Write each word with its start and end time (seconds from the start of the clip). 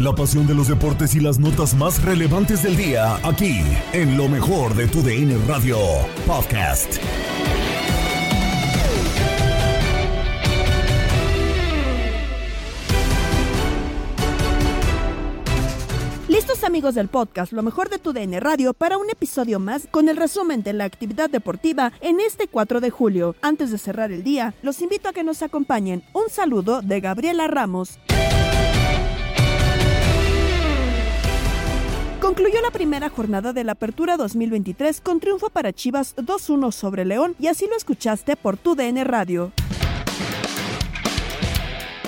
La 0.00 0.12
pasión 0.12 0.44
de 0.48 0.56
los 0.56 0.66
deportes 0.66 1.14
y 1.14 1.20
las 1.20 1.38
notas 1.38 1.72
más 1.72 2.02
relevantes 2.02 2.64
del 2.64 2.76
día, 2.76 3.14
aquí, 3.22 3.60
en 3.92 4.16
lo 4.16 4.28
mejor 4.28 4.74
de 4.74 4.88
tu 4.88 5.00
DN 5.02 5.38
Radio 5.46 5.78
Podcast. 6.26 6.98
Listos 16.26 16.64
amigos 16.64 16.96
del 16.96 17.06
podcast, 17.06 17.52
lo 17.52 17.62
mejor 17.62 17.88
de 17.88 18.00
tu 18.00 18.12
DN 18.12 18.40
Radio 18.40 18.74
para 18.74 18.98
un 18.98 19.08
episodio 19.10 19.60
más 19.60 19.86
con 19.92 20.08
el 20.08 20.16
resumen 20.16 20.64
de 20.64 20.72
la 20.72 20.86
actividad 20.86 21.30
deportiva 21.30 21.92
en 22.00 22.18
este 22.18 22.48
4 22.48 22.80
de 22.80 22.90
julio. 22.90 23.36
Antes 23.42 23.70
de 23.70 23.78
cerrar 23.78 24.10
el 24.10 24.24
día, 24.24 24.54
los 24.62 24.82
invito 24.82 25.08
a 25.08 25.12
que 25.12 25.22
nos 25.22 25.42
acompañen. 25.42 26.02
Un 26.12 26.28
saludo 26.30 26.82
de 26.82 27.00
Gabriela 27.00 27.46
Ramos. 27.46 28.00
Concluyó 32.24 32.62
la 32.62 32.70
primera 32.70 33.10
jornada 33.10 33.52
de 33.52 33.64
la 33.64 33.72
Apertura 33.72 34.16
2023 34.16 35.02
con 35.02 35.20
triunfo 35.20 35.50
para 35.50 35.74
Chivas 35.74 36.16
2-1 36.16 36.72
sobre 36.72 37.04
León 37.04 37.36
y 37.38 37.48
así 37.48 37.66
lo 37.66 37.76
escuchaste 37.76 38.34
por 38.34 38.56
tu 38.56 38.74
DN 38.74 39.04
Radio. 39.04 39.52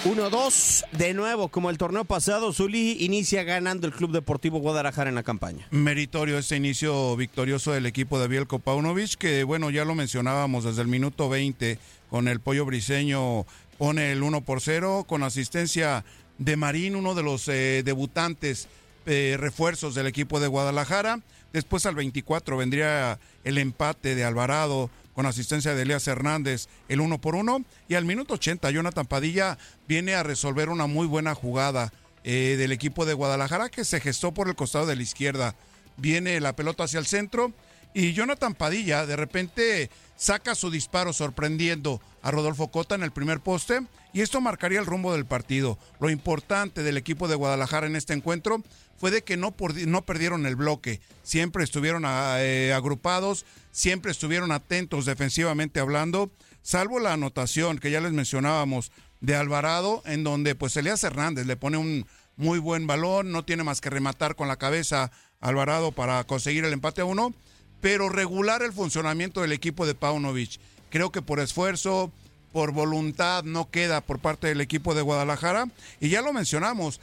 1-2, 0.06 0.86
de 0.92 1.12
nuevo, 1.12 1.48
como 1.48 1.68
el 1.68 1.76
torneo 1.76 2.06
pasado, 2.06 2.54
Zuli 2.54 2.96
inicia 3.04 3.44
ganando 3.44 3.86
el 3.86 3.92
Club 3.92 4.10
Deportivo 4.10 4.58
Guadalajara 4.58 5.10
en 5.10 5.16
la 5.16 5.22
campaña. 5.22 5.66
Meritorio 5.70 6.38
este 6.38 6.56
inicio 6.56 7.14
victorioso 7.16 7.72
del 7.72 7.84
equipo 7.84 8.18
de 8.18 8.28
Bielko 8.28 8.58
Paunovic, 8.58 9.16
que 9.16 9.44
bueno, 9.44 9.68
ya 9.68 9.84
lo 9.84 9.94
mencionábamos 9.94 10.64
desde 10.64 10.80
el 10.80 10.88
minuto 10.88 11.28
20, 11.28 11.78
con 12.08 12.26
el 12.26 12.40
pollo 12.40 12.64
briseño 12.64 13.44
pone 13.76 14.12
el 14.12 14.22
1 14.22 14.40
por 14.40 14.62
0, 14.62 15.04
con 15.06 15.22
asistencia 15.22 16.06
de 16.38 16.56
Marín, 16.56 16.96
uno 16.96 17.14
de 17.14 17.22
los 17.22 17.46
eh, 17.48 17.82
debutantes 17.84 18.66
eh, 19.06 19.36
refuerzos 19.38 19.94
del 19.94 20.06
equipo 20.06 20.40
de 20.40 20.48
Guadalajara. 20.48 21.20
Después 21.52 21.86
al 21.86 21.94
24 21.94 22.56
vendría 22.56 23.18
el 23.44 23.58
empate 23.58 24.14
de 24.14 24.24
Alvarado 24.24 24.90
con 25.14 25.24
asistencia 25.26 25.74
de 25.74 25.82
Elías 25.82 26.06
Hernández, 26.06 26.68
el 26.88 27.00
uno 27.00 27.20
por 27.20 27.34
uno. 27.34 27.64
Y 27.88 27.94
al 27.94 28.04
minuto 28.04 28.34
80, 28.34 28.70
Jonathan 28.70 29.06
Padilla 29.06 29.56
viene 29.88 30.14
a 30.14 30.22
resolver 30.22 30.68
una 30.68 30.86
muy 30.86 31.06
buena 31.06 31.34
jugada 31.34 31.92
eh, 32.24 32.56
del 32.58 32.72
equipo 32.72 33.06
de 33.06 33.14
Guadalajara 33.14 33.68
que 33.68 33.84
se 33.84 34.00
gestó 34.00 34.34
por 34.34 34.48
el 34.48 34.56
costado 34.56 34.86
de 34.86 34.96
la 34.96 35.02
izquierda. 35.02 35.54
Viene 35.96 36.40
la 36.40 36.56
pelota 36.56 36.84
hacia 36.84 36.98
el 36.98 37.06
centro 37.06 37.52
y 37.94 38.12
Jonathan 38.12 38.54
Padilla 38.54 39.06
de 39.06 39.16
repente 39.16 39.90
saca 40.16 40.54
su 40.54 40.70
disparo 40.70 41.14
sorprendiendo 41.14 42.02
a 42.20 42.30
Rodolfo 42.30 42.68
Cota 42.70 42.94
en 42.94 43.02
el 43.02 43.10
primer 43.10 43.40
poste 43.40 43.80
y 44.12 44.20
esto 44.20 44.42
marcaría 44.42 44.80
el 44.80 44.86
rumbo 44.86 45.14
del 45.14 45.24
partido. 45.24 45.78
Lo 45.98 46.10
importante 46.10 46.82
del 46.82 46.98
equipo 46.98 47.26
de 47.26 47.36
Guadalajara 47.36 47.86
en 47.86 47.96
este 47.96 48.12
encuentro 48.12 48.62
fue 48.98 49.10
de 49.10 49.22
que 49.22 49.36
no, 49.36 49.54
no 49.86 50.04
perdieron 50.04 50.46
el 50.46 50.56
bloque, 50.56 51.00
siempre 51.22 51.64
estuvieron 51.64 52.04
eh, 52.06 52.72
agrupados, 52.74 53.44
siempre 53.70 54.10
estuvieron 54.10 54.52
atentos 54.52 55.04
defensivamente 55.06 55.80
hablando, 55.80 56.30
salvo 56.62 56.98
la 56.98 57.12
anotación 57.12 57.78
que 57.78 57.90
ya 57.90 58.00
les 58.00 58.12
mencionábamos 58.12 58.92
de 59.20 59.36
Alvarado, 59.36 60.02
en 60.06 60.24
donde 60.24 60.54
pues 60.54 60.76
Elías 60.76 61.04
Hernández 61.04 61.46
le 61.46 61.56
pone 61.56 61.76
un 61.76 62.06
muy 62.36 62.58
buen 62.58 62.86
balón, 62.86 63.32
no 63.32 63.44
tiene 63.44 63.64
más 63.64 63.80
que 63.80 63.90
rematar 63.90 64.36
con 64.36 64.48
la 64.48 64.56
cabeza 64.56 65.10
Alvarado 65.40 65.92
para 65.92 66.24
conseguir 66.24 66.64
el 66.64 66.72
empate 66.72 67.02
a 67.02 67.06
uno, 67.06 67.34
pero 67.80 68.08
regular 68.08 68.62
el 68.62 68.72
funcionamiento 68.72 69.42
del 69.42 69.52
equipo 69.52 69.86
de 69.86 69.94
Paunovic. 69.94 70.58
Creo 70.90 71.12
que 71.12 71.22
por 71.22 71.40
esfuerzo, 71.40 72.10
por 72.52 72.72
voluntad 72.72 73.44
no 73.44 73.70
queda 73.70 74.00
por 74.00 74.18
parte 74.18 74.46
del 74.46 74.62
equipo 74.62 74.94
de 74.94 75.02
Guadalajara. 75.02 75.68
Y 76.00 76.08
ya 76.08 76.22
lo 76.22 76.32
mencionamos, 76.32 77.00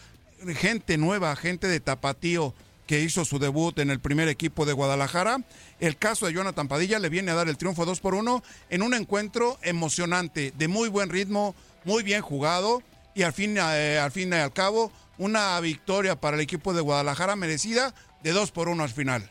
gente 0.56 0.98
nueva, 0.98 1.36
gente 1.36 1.68
de 1.68 1.80
Tapatío 1.80 2.54
que 2.88 3.02
hizo 3.02 3.26
su 3.26 3.40
debut 3.40 3.80
en 3.80 3.90
el 3.90 4.00
primer 4.00 4.28
equipo 4.28 4.66
de 4.66 4.74
Guadalajara. 4.74 5.40
El 5.80 5.98
caso 5.98 6.26
de 6.26 6.34
Jonathan 6.34 6.68
Padilla 6.68 7.00
le 7.00 7.10
viene 7.10 7.32
a 7.32 7.36
dar 7.36 7.48
el 7.48 7.58
triunfo 7.58 7.86
2 7.86 8.00
por 8.00 8.14
1 8.14 8.44
en 8.70 8.82
un 8.82 8.94
encuentro 8.94 9.58
emocionante, 9.62 10.54
de 10.58 10.68
muy 10.68 10.90
buen 10.90 11.10
ritmo, 11.10 11.56
muy 11.86 12.04
bien 12.04 12.22
jugado 12.22 12.84
y 13.16 13.24
al 13.24 13.34
fin, 13.34 13.58
eh, 13.58 14.00
al 14.00 14.12
fin 14.12 14.30
y 14.34 14.36
al 14.36 14.54
cabo 14.54 14.92
una 15.18 15.60
victoria 15.60 16.20
para 16.20 16.36
el 16.36 16.42
equipo 16.42 16.74
de 16.74 16.82
Guadalajara 16.82 17.36
merecida 17.36 17.94
de 18.24 18.32
2 18.32 18.52
por 18.52 18.70
1 18.70 18.84
al 18.84 18.90
final. 18.90 19.30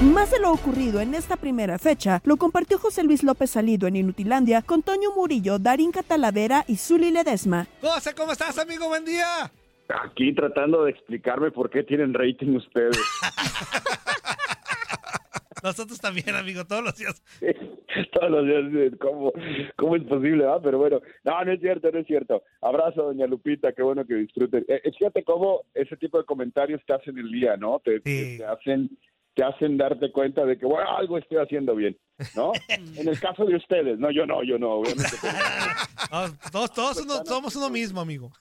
Más 0.00 0.30
de 0.30 0.38
lo 0.38 0.52
ocurrido 0.52 1.00
en 1.00 1.14
esta 1.14 1.36
primera 1.36 1.76
fecha 1.76 2.22
lo 2.24 2.36
compartió 2.36 2.78
José 2.78 3.02
Luis 3.02 3.24
López 3.24 3.50
Salido 3.50 3.88
en 3.88 3.96
Inutilandia 3.96 4.62
con 4.62 4.84
Toño 4.84 5.10
Murillo, 5.16 5.58
Darín 5.58 5.90
Catalavera 5.90 6.64
y 6.68 6.76
Zuli 6.76 7.10
Ledesma. 7.10 7.66
José, 7.80 8.14
¿cómo 8.16 8.30
estás, 8.30 8.56
amigo? 8.60 8.86
Buen 8.86 9.04
día. 9.04 9.50
Aquí 9.88 10.32
tratando 10.36 10.84
de 10.84 10.92
explicarme 10.92 11.50
por 11.50 11.68
qué 11.68 11.82
tienen 11.82 12.14
rating 12.14 12.54
ustedes. 12.54 12.96
Nosotros 15.64 16.00
también, 16.00 16.36
amigo, 16.36 16.64
todos 16.64 16.84
los 16.84 16.96
días. 16.96 17.20
todos 18.12 18.30
los 18.30 18.46
días, 18.46 18.92
¿cómo, 19.00 19.32
¿cómo 19.74 19.96
es 19.96 20.04
posible? 20.04 20.46
Ah, 20.46 20.60
pero 20.62 20.78
bueno, 20.78 21.00
no, 21.24 21.44
no 21.44 21.52
es 21.52 21.60
cierto, 21.60 21.90
no 21.90 21.98
es 21.98 22.06
cierto. 22.06 22.44
Abrazo, 22.60 23.02
doña 23.02 23.26
Lupita, 23.26 23.72
qué 23.72 23.82
bueno 23.82 24.06
que 24.06 24.14
disfruten. 24.14 24.64
Eh, 24.68 24.80
fíjate 24.96 25.24
cómo 25.24 25.62
ese 25.74 25.96
tipo 25.96 26.18
de 26.18 26.24
comentarios 26.24 26.80
te 26.86 26.94
hacen 26.94 27.18
el 27.18 27.32
día, 27.32 27.56
¿no? 27.56 27.80
Te, 27.80 27.98
te, 27.98 28.38
te 28.38 28.44
hacen 28.44 28.96
te 29.38 29.44
hacen 29.44 29.76
darte 29.76 30.10
cuenta 30.10 30.44
de 30.44 30.58
que, 30.58 30.66
bueno, 30.66 30.90
algo 30.96 31.16
estoy 31.16 31.38
haciendo 31.38 31.76
bien, 31.76 31.96
¿no? 32.34 32.50
en 32.68 33.06
el 33.06 33.20
caso 33.20 33.44
de 33.44 33.54
ustedes, 33.54 33.96
no, 33.96 34.10
yo 34.10 34.26
no, 34.26 34.42
yo 34.42 34.58
no, 34.58 34.80
obviamente. 34.80 35.16
todos 36.50 36.72
todos 36.72 36.96
uno, 37.02 37.24
somos 37.24 37.54
uno 37.54 37.70
mismo, 37.70 38.00
amigo. 38.00 38.32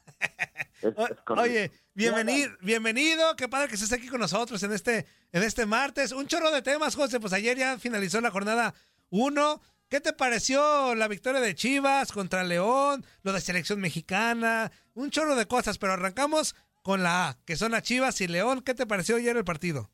Oye, 1.38 1.70
bienvenido, 1.94 2.50
bienvenido, 2.62 3.36
qué 3.36 3.48
padre 3.48 3.68
que 3.68 3.76
estés 3.76 3.94
aquí 3.94 4.08
con 4.08 4.20
nosotros 4.20 4.64
en 4.64 4.72
este, 4.72 5.06
en 5.32 5.44
este 5.44 5.68
martes. 5.68 6.14
Un 6.14 6.26
chorro 6.26 6.50
de 6.50 6.64
temas, 6.64 6.96
José, 6.96 7.20
pues 7.20 7.32
ayer 7.32 7.56
ya 7.56 7.78
finalizó 7.78 8.20
la 8.20 8.32
jornada 8.32 8.74
1. 9.12 9.62
¿Qué 9.90 10.02
te 10.02 10.14
pareció 10.14 10.96
la 10.96 11.08
victoria 11.08 11.42
de 11.42 11.54
Chivas 11.54 12.12
contra 12.12 12.44
León, 12.44 13.06
lo 13.22 13.34
de 13.34 13.42
selección 13.42 13.80
mexicana? 13.80 14.72
Un 14.96 15.12
chorro 15.12 15.36
de 15.36 15.46
cosas, 15.46 15.78
pero 15.78 15.94
arrancamos 15.94 16.56
con 16.82 17.04
la 17.04 17.30
A, 17.30 17.38
que 17.46 17.56
son 17.56 17.74
las 17.74 17.84
Chivas 17.84 18.20
y 18.22 18.28
León. 18.28 18.62
¿Qué 18.62 18.74
te 18.74 18.88
pareció 18.88 19.18
ayer 19.18 19.38
el 19.38 19.44
partido? 19.44 19.92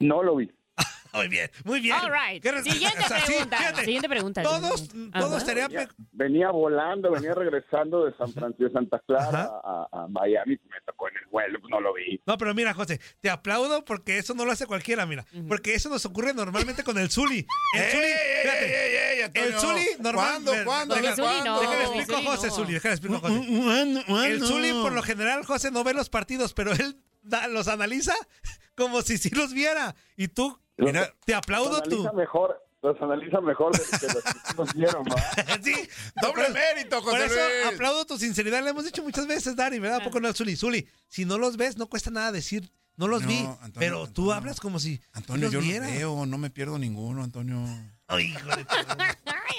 No 0.00 0.22
lo 0.22 0.36
vi. 0.36 0.50
muy 1.14 1.28
bien, 1.28 1.50
muy 1.64 1.80
bien. 1.80 1.96
All 1.96 2.10
right. 2.10 2.42
Siguiente 2.62 2.98
pregunta. 3.26 3.84
Siguiente 3.84 4.08
pregunta. 4.08 4.42
Todos, 4.42 4.88
todos 5.12 5.44
tenían... 5.44 5.70
venía, 6.12 6.50
volando, 6.50 7.10
venía 7.12 7.32
regresando 7.34 8.04
de 8.04 8.16
San 8.16 8.32
Francisco, 8.32 8.72
Santa 8.72 8.98
Clara 9.06 9.50
a, 9.62 9.86
a, 9.92 10.08
Miami. 10.08 10.58
Me 10.68 10.80
tocó 10.84 11.08
en 11.08 11.14
el 11.16 12.20
No, 12.26 12.38
pero 12.38 12.54
mira, 12.54 12.74
José, 12.74 13.00
te 13.20 13.30
aplaudo 13.30 13.84
porque 13.84 14.18
eso 14.18 14.34
no 14.34 14.44
lo 14.44 14.52
hace 14.52 14.66
cualquiera, 14.66 15.06
mira. 15.06 15.24
Porque 15.48 15.74
eso 15.74 15.88
nos 15.88 16.04
ocurre 16.06 16.34
normalmente 16.34 16.82
con 16.82 16.98
el 16.98 17.10
Zuli. 17.10 17.46
El 17.74 17.90
Zuli, 17.90 18.08
fíjate. 18.42 19.40
El 19.40 19.52
Zuli 19.54 19.86
normalmente. 20.00 20.64
¿Cuándo? 20.64 20.94
¿Cuándo? 20.94 20.96
No. 21.44 21.60
Déjale 21.60 21.84
explico 21.84 22.16
a 22.16 22.36
Zuli 22.36 22.36
José, 22.36 22.48
no. 22.48 22.54
Zuli, 22.54 22.72
déjale 22.74 22.94
explico 22.94 23.16
a 23.16 23.20
José. 23.20 24.32
El 24.32 24.42
Zuli, 24.42 24.72
por 24.72 24.92
lo 24.92 25.02
general, 25.02 25.44
José 25.44 25.70
no 25.70 25.84
ve 25.84 25.94
los 25.94 26.10
partidos, 26.10 26.54
pero 26.54 26.72
él 26.72 26.98
da- 27.24 27.48
los 27.48 27.66
analiza 27.68 28.14
como 28.76 29.02
si 29.02 29.18
sí 29.18 29.30
los 29.30 29.52
viera. 29.52 29.94
Y 30.16 30.28
tú, 30.28 30.58
Mira, 30.76 31.12
te 31.24 31.34
aplaudo 31.34 31.70
Los 31.78 31.82
tú. 31.84 31.94
analiza 31.96 32.12
mejor, 32.12 32.60
los 32.82 33.00
analiza 33.00 33.40
mejor 33.40 33.72
de 33.72 33.82
que 33.98 34.06
los 34.12 34.22
que 34.24 34.54
nos 34.56 34.74
dieron, 34.74 35.04
¿va? 35.04 35.14
Sí, 35.62 35.74
Doble 36.20 36.44
por- 36.44 36.52
mérito, 36.52 37.02
Por 37.02 37.12
José 37.12 37.26
eso 37.26 37.34
Luis. 37.36 37.74
aplaudo 37.74 38.04
tu 38.04 38.18
sinceridad. 38.18 38.62
Le 38.62 38.70
hemos 38.70 38.84
dicho 38.84 39.02
muchas 39.02 39.26
veces, 39.26 39.56
Dani, 39.56 39.78
¿verdad? 39.78 40.00
¿A 40.00 40.04
poco 40.04 40.20
no, 40.20 40.32
Zuli? 40.32 40.56
Zuli, 40.56 40.86
si 41.08 41.24
no 41.24 41.38
los 41.38 41.56
ves, 41.56 41.76
no 41.76 41.86
cuesta 41.86 42.10
nada 42.10 42.32
decir, 42.32 42.70
no 42.96 43.06
los 43.08 43.22
No, 43.22 43.28
vi. 43.28 43.38
Antonio, 43.38 43.72
pero 43.78 43.96
tú 44.04 44.04
Antonio. 44.06 44.32
hablas 44.34 44.60
como 44.60 44.78
si 44.78 45.00
Antonio, 45.12 45.44
los 45.46 45.52
yo 45.52 45.60
viera. 45.60 45.86
lo 45.86 45.92
veo, 45.92 46.26
no 46.26 46.38
me 46.38 46.50
pierdo 46.50 46.78
ninguno, 46.78 47.22
Antonio. 47.22 47.64
Ay, 48.08 48.34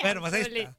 Bueno, 0.01 0.21
pues 0.21 0.33
ahí 0.33 0.44
Zuli. 0.44 0.59
está. 0.62 0.75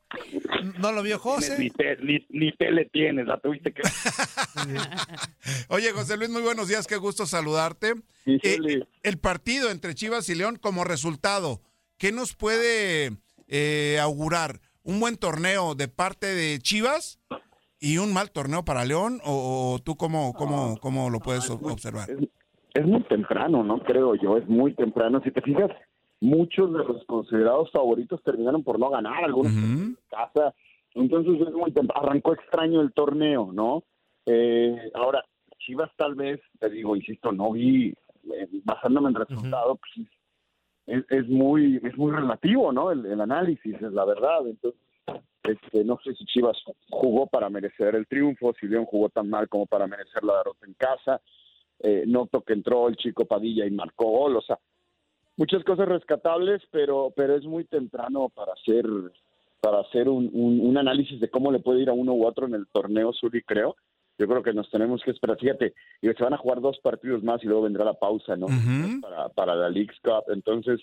No 0.79 0.93
lo 0.93 1.03
vio 1.03 1.17
Ni, 1.17 1.21
José. 1.23 1.71
te- 1.77 1.97
ni, 2.03 2.25
ni 2.31 2.53
tele 2.53 2.85
tienes, 2.93 3.27
la 3.27 3.39
tuviste 3.39 3.73
que... 3.73 3.83
Oye, 5.69 5.91
José 5.93 6.17
Luis, 6.17 6.31
muy 6.31 6.43
buenos 6.43 6.69
días, 6.69 6.87
qué 6.87 6.97
gusto 6.97 7.27
saludarte. 7.27 7.95
Sí, 8.25 8.39
Eh, 8.43 8.59
el 9.03 9.19
partido 9.19 9.71
entre 9.71 9.95
Chivas 9.95 10.29
y 10.29 10.35
León 10.35 10.57
como 10.61 10.85
resultado, 10.85 11.61
¿qué 11.99 12.13
nos 12.13 12.35
puede 12.35 13.13
eh, 13.49 13.99
augurar? 14.01 14.61
¿Un 14.83 15.01
buen 15.01 15.17
torneo 15.17 15.75
de 15.75 15.89
parte 15.89 16.27
de 16.27 16.59
Chivas 16.61 17.19
y 17.81 17.99
un 17.99 18.13
mal 18.13 18.31
torneo 18.31 18.65
para 18.65 18.85
León? 18.85 19.21
¿O, 19.25 19.75
o 19.75 19.79
tú 19.81 19.97
cómo, 19.97 20.33
cómo, 20.35 20.77
cómo 20.81 21.11
lo 21.11 21.21
puedes 21.21 21.51
ob- 21.51 21.71
observar? 21.71 22.11
Es, 22.11 22.19
es 22.75 22.85
muy 22.87 23.03
temprano, 23.05 23.63
¿no? 23.65 23.83
Creo 23.83 24.15
yo, 24.15 24.37
es 24.37 24.47
muy 24.49 24.75
temprano. 24.75 25.21
Si 25.25 25.31
te 25.31 25.41
fijas, 25.43 25.71
muchos 26.21 26.73
de 26.73 26.79
los 26.79 27.05
considerados 27.05 27.71
favoritos 27.71 28.23
terminaron 28.23 28.63
por 28.63 28.79
no 28.79 28.91
ganar, 28.91 29.25
algunos 29.25 29.53
en 29.53 29.97
casa. 30.09 30.55
Entonces 30.95 31.47
es 31.47 31.53
muy. 31.53 31.73
Arrancó 31.95 32.33
extraño 32.33 32.81
el 32.81 32.93
torneo, 32.93 33.51
¿no? 33.53 33.85
Eh, 34.25 34.91
ahora, 34.95 35.25
Chivas 35.59 35.91
tal 35.97 36.15
vez, 36.15 36.41
te 36.59 36.71
digo, 36.71 36.97
insisto, 36.97 37.33
no 37.33 37.53
vi, 37.53 37.89
eh, 37.89 38.49
basándome 38.65 39.11
en 39.11 39.17
el 39.17 39.27
resultado, 39.27 39.77
pues, 39.77 40.09
es, 40.87 41.05
es 41.11 41.29
muy 41.29 41.81
es 41.83 41.97
muy 41.97 42.13
relativo, 42.13 42.73
¿no? 42.73 42.91
El, 42.91 43.05
el 43.07 43.21
análisis, 43.21 43.75
es 43.75 43.93
la 43.93 44.05
verdad. 44.05 44.47
Entonces, 44.47 44.81
este, 45.43 45.85
no 45.85 45.99
sé 46.03 46.15
si 46.15 46.25
Chivas 46.25 46.57
jugó 46.91 47.27
para 47.27 47.51
merecer 47.51 47.95
el 47.95 48.07
triunfo, 48.07 48.55
si 48.59 48.67
León 48.67 48.87
jugó 48.87 49.09
tan 49.09 49.29
mal 49.29 49.49
como 49.49 49.67
para 49.67 49.87
merecer 49.87 50.25
la 50.25 50.39
derrota 50.39 50.67
en 50.67 50.75
casa. 50.75 51.21
Eh, 51.81 52.05
noto 52.07 52.41
que 52.41 52.55
entró 52.55 52.89
el 52.89 52.97
chico 52.97 53.27
Padilla 53.27 53.67
y 53.67 53.71
marcó 53.71 54.07
gol, 54.07 54.37
o 54.37 54.41
sea, 54.41 54.59
muchas 55.37 55.65
cosas 55.65 55.89
rescatables, 55.89 56.63
pero 56.71 57.13
pero 57.15 57.37
es 57.37 57.45
muy 57.45 57.65
temprano 57.65 58.29
para 58.29 58.53
hacer 58.53 58.87
para 59.61 59.81
hacer 59.81 60.09
un, 60.09 60.31
un, 60.33 60.61
un 60.61 60.79
análisis 60.79 61.21
de 61.21 61.31
cómo 61.31 61.51
le 61.51 61.61
puede 61.61 61.83
ir 61.83 61.89
a 61.89 61.95
uno 61.95 62.13
u 62.13 62.27
otro 62.27 62.47
en 62.47 62.55
el 62.55 62.67
torneo 62.69 63.13
sur 63.13 63.35
y 63.35 63.43
creo. 63.43 63.77
Yo 64.19 64.27
creo 64.27 64.43
que 64.43 64.55
nos 64.55 64.71
tenemos 64.71 65.03
que 65.03 65.11
esperar. 65.11 65.39
Fíjate, 65.39 65.75
y 66.01 66.09
se 66.09 66.25
van 66.25 66.33
a 66.33 66.39
jugar 66.39 66.61
dos 66.61 66.79
partidos 66.83 67.23
más 67.23 67.43
y 67.43 67.47
luego 67.47 67.63
vendrá 67.63 67.85
la 67.85 67.95
pausa, 67.95 68.35
¿no? 68.35 68.47
Para, 69.03 69.29
para 69.29 69.55
la 69.55 69.69
League's 69.69 69.99
Cup. 70.03 70.25
Entonces, 70.33 70.81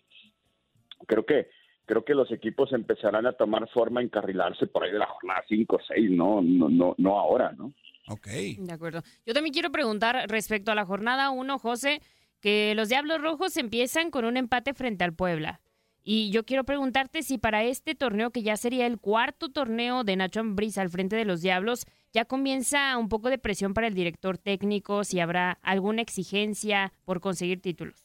creo 1.08 1.26
que 1.26 1.48
creo 1.86 2.06
que 2.06 2.14
los 2.14 2.32
equipos 2.32 2.72
empezarán 2.72 3.26
a 3.26 3.34
tomar 3.34 3.68
forma, 3.70 4.00
a 4.00 4.04
encarrilarse 4.04 4.68
por 4.68 4.84
ahí 4.84 4.92
de 4.92 5.00
la 5.00 5.08
jornada 5.08 5.44
5 5.48 5.76
o 5.76 5.80
6, 5.86 6.12
¿no? 6.12 6.42
No, 6.42 6.70
no, 6.70 6.96
no 6.98 7.20
ahora, 7.20 7.52
¿no? 7.58 7.74
Ok. 8.08 8.28
De 8.58 8.74
acuerdo. 8.74 9.02
Yo 9.26 9.34
también 9.34 9.54
quiero 9.54 9.72
preguntar 9.72 10.26
respecto 10.30 10.72
a 10.72 10.76
la 10.76 10.86
jornada 10.86 11.30
1, 11.30 11.60
José, 11.60 12.02
que 12.44 12.74
los 12.76 12.90
Diablos 12.90 13.22
Rojos 13.22 13.56
empiezan 13.56 14.12
con 14.12 14.26
un 14.26 14.36
empate 14.36 14.74
frente 14.74 15.06
al 15.06 15.14
Puebla. 15.14 15.62
Y 16.04 16.30
yo 16.30 16.44
quiero 16.44 16.66
preguntarte 16.66 17.24
si 17.24 17.38
para 17.38 17.64
este 17.64 17.96
torneo, 17.96 18.32
que 18.32 18.44
ya 18.44 18.58
sería 18.58 18.86
el 18.86 19.00
cuarto 19.00 19.50
torneo 19.50 20.04
de 20.04 20.18
Nacho 20.18 20.42
Ambriz 20.42 20.78
al 20.78 20.90
frente 20.90 21.16
de 21.16 21.24
los 21.24 21.42
Diablos, 21.42 21.86
ya 22.12 22.26
comienza 22.26 22.98
un 22.98 23.08
poco 23.08 23.30
de 23.30 23.38
presión 23.38 23.74
para 23.74 23.88
el 23.88 23.94
director 23.94 24.38
técnico, 24.38 25.06
si 25.06 25.22
habrá 25.22 25.58
alguna 25.62 26.02
exigencia 26.02 26.92
por 27.06 27.22
conseguir 27.22 27.62
títulos. 27.62 28.04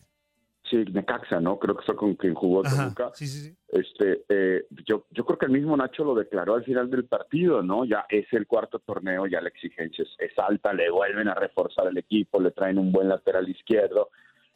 Sí, 0.70 0.84
Necaxa, 0.84 1.40
¿no? 1.40 1.58
Creo 1.58 1.76
que 1.76 1.84
fue 1.84 1.96
con 1.96 2.14
quien 2.14 2.34
jugó 2.34 2.64
Ajá, 2.64 2.94
Toluca. 2.94 3.10
sí, 3.14 3.26
sí, 3.26 3.40
sí. 3.40 3.56
Este, 3.70 4.24
eh, 4.28 4.66
yo, 4.86 5.06
yo 5.10 5.24
creo 5.24 5.38
que 5.38 5.46
el 5.46 5.52
mismo 5.52 5.76
Nacho 5.76 6.04
lo 6.04 6.14
declaró 6.14 6.54
al 6.54 6.64
final 6.64 6.88
del 6.90 7.06
partido, 7.06 7.64
¿no? 7.64 7.84
Ya 7.84 8.06
es 8.08 8.32
el 8.32 8.46
cuarto 8.46 8.78
torneo, 8.78 9.26
ya 9.26 9.40
la 9.40 9.48
exigencia 9.48 10.04
es, 10.04 10.30
es 10.30 10.38
alta, 10.38 10.72
le 10.72 10.90
vuelven 10.90 11.26
a 11.26 11.34
reforzar 11.34 11.88
el 11.88 11.98
equipo, 11.98 12.40
le 12.40 12.52
traen 12.52 12.78
un 12.78 12.92
buen 12.92 13.08
lateral 13.08 13.48
izquierdo, 13.48 14.10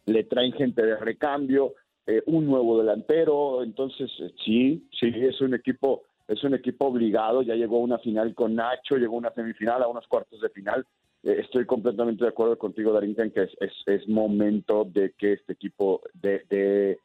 le 0.06 0.25
traen 0.25 0.52
gente 0.52 0.82
de 0.84 0.96
recambio, 0.96 1.75
eh, 2.06 2.22
un 2.26 2.46
nuevo 2.46 2.78
delantero, 2.78 3.62
entonces 3.62 4.10
eh, 4.20 4.32
sí, 4.44 4.88
sí, 4.99 5.06
es 5.14 5.40
un 5.40 5.54
equipo, 5.54 6.02
es 6.26 6.43
un 6.43 6.54
equipo 6.54 6.87
obligado, 6.87 7.43
ya 7.43 7.54
llegó 7.54 7.76
a 7.76 7.81
una 7.84 7.99
final 7.99 8.34
con 8.34 8.54
Nacho, 8.56 8.96
llegó 8.96 9.14
a 9.14 9.19
una 9.19 9.34
semifinal, 9.34 9.82
a 9.82 9.88
unos 9.88 10.06
cuartos 10.08 10.40
de 10.40 10.49
final. 10.50 10.84
Eh, 11.22 11.37
estoy 11.40 11.64
completamente 11.66 12.25
de 12.25 12.31
acuerdo 12.31 12.58
contigo, 12.58 12.93
en 13.22 13.31
que 13.31 13.44
es, 13.44 13.50
es, 13.60 14.08
momento 14.08 14.84
de 14.84 15.12
que 15.16 15.34
este 15.34 15.52
equipo 15.52 16.00
de, 16.14 16.43
de, 16.50 16.99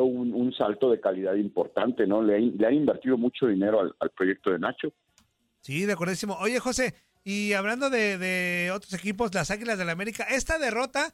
un, 0.00 0.32
un 0.32 0.54
salto 0.54 0.90
de 0.90 1.00
calidad 1.00 1.34
importante, 1.34 2.06
¿no? 2.06 2.22
Le, 2.22 2.36
han- 2.36 2.54
invertido 2.72 3.18
mucho 3.18 3.46
dinero 3.46 3.80
al, 3.80 3.92
al 3.98 4.10
proyecto 4.10 4.50
de 4.50 4.58
Nacho. 4.58 4.92
Sí, 5.60 5.84
de 5.84 5.92
acuerdísimo. 5.92 6.36
Oye, 6.40 6.58
José, 6.58 6.94
y 7.24 7.52
hablando 7.52 7.90
de, 7.90 8.16
de 8.16 8.70
otros 8.72 8.94
equipos, 8.94 9.34
las 9.34 9.50
Águilas 9.50 9.76
del 9.76 9.86
la 9.88 9.92
América, 9.92 10.24
esta 10.24 10.58
derrota 10.58 11.12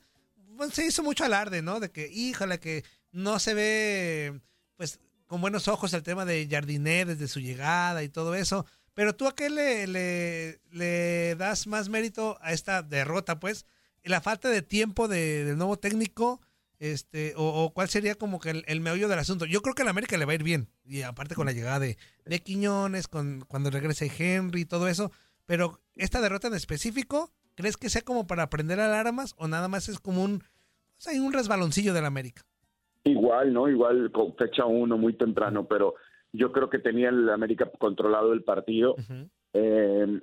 se 0.73 0.87
hizo 0.87 1.03
mucho 1.03 1.25
alarde, 1.25 1.63
¿no? 1.63 1.81
De 1.81 1.91
que, 1.91 2.09
híjole, 2.09 2.59
que 2.61 2.85
no 3.13 3.39
se 3.39 3.55
ve, 3.55 4.41
pues, 4.77 5.01
con 5.27 5.41
buenos 5.41 5.69
ojos 5.69 5.93
el 5.95 6.03
tema 6.03 6.25
de 6.25 6.47
Jardiner 6.51 7.07
desde 7.07 7.29
su 7.29 7.41
llegada 7.41 8.03
y 8.03 8.09
todo 8.09 8.35
eso. 8.35 8.67
Pero 8.95 9.15
tú 9.15 9.27
a 9.29 9.35
qué 9.35 9.49
le, 9.51 9.87
le, 9.87 11.35
das 11.37 11.67
más 11.67 11.89
mérito 11.89 12.39
a 12.41 12.53
esta 12.53 12.83
derrota, 12.83 13.39
pues? 13.39 13.65
La 14.03 14.21
falta 14.21 14.49
de 14.49 14.63
tiempo 14.63 15.07
de- 15.09 15.45
del 15.45 15.57
nuevo 15.59 15.79
técnico, 15.79 16.41
este, 16.79 17.35
o, 17.37 17.45
o 17.65 17.73
cuál 17.75 17.89
sería 17.89 18.15
como 18.15 18.41
que 18.41 18.51
el, 18.51 18.65
el 18.67 18.81
meollo 18.81 19.09
del 19.09 19.19
asunto. 19.19 19.45
Yo 19.45 19.63
creo 19.63 19.75
que 19.75 19.83
a 19.83 19.91
América 19.91 20.17
le 20.17 20.25
va 20.25 20.33
a 20.33 20.37
ir 20.37 20.43
bien, 20.43 20.69
y 20.85 21.03
aparte 21.03 21.35
con 21.35 21.47
la 21.47 21.53
llegada 21.53 21.79
de, 21.81 21.97
de 22.25 22.41
Quiñones, 22.41 23.07
con 23.09 23.45
cuando 23.47 23.71
regrese 23.71 24.11
Henry 24.19 24.63
y 24.63 24.65
todo 24.65 24.89
eso. 24.89 25.13
Pero 25.47 25.81
esta 25.97 26.21
derrota 26.21 26.49
en 26.49 26.55
específico, 26.55 27.33
¿crees 27.59 27.77
que 27.77 27.91
sea 27.91 28.03
como 28.03 28.29
para 28.29 28.45
aprender 28.45 28.79
alarmas 28.79 29.35
o 29.37 29.49
nada 29.49 29.67
más 29.67 29.89
es 29.89 29.99
como 29.99 30.23
un, 30.23 30.39
pues, 30.95 31.09
hay 31.09 31.19
un 31.19 31.33
resbaloncillo 31.33 31.93
del 31.93 32.05
América? 32.05 32.43
Igual, 33.03 33.53
¿no? 33.53 33.69
Igual 33.69 34.13
con 34.13 34.37
fecha 34.37 34.65
uno, 34.65 34.97
muy 34.97 35.15
temprano, 35.15 35.67
pero 35.67 35.95
yo 36.33 36.53
creo 36.53 36.71
que 36.71 36.79
tenía 36.79 37.09
el 37.09 37.29
América 37.31 37.69
controlado 37.79 38.33
el 38.33 38.45
partido. 38.45 38.95
Eh, 39.55 40.21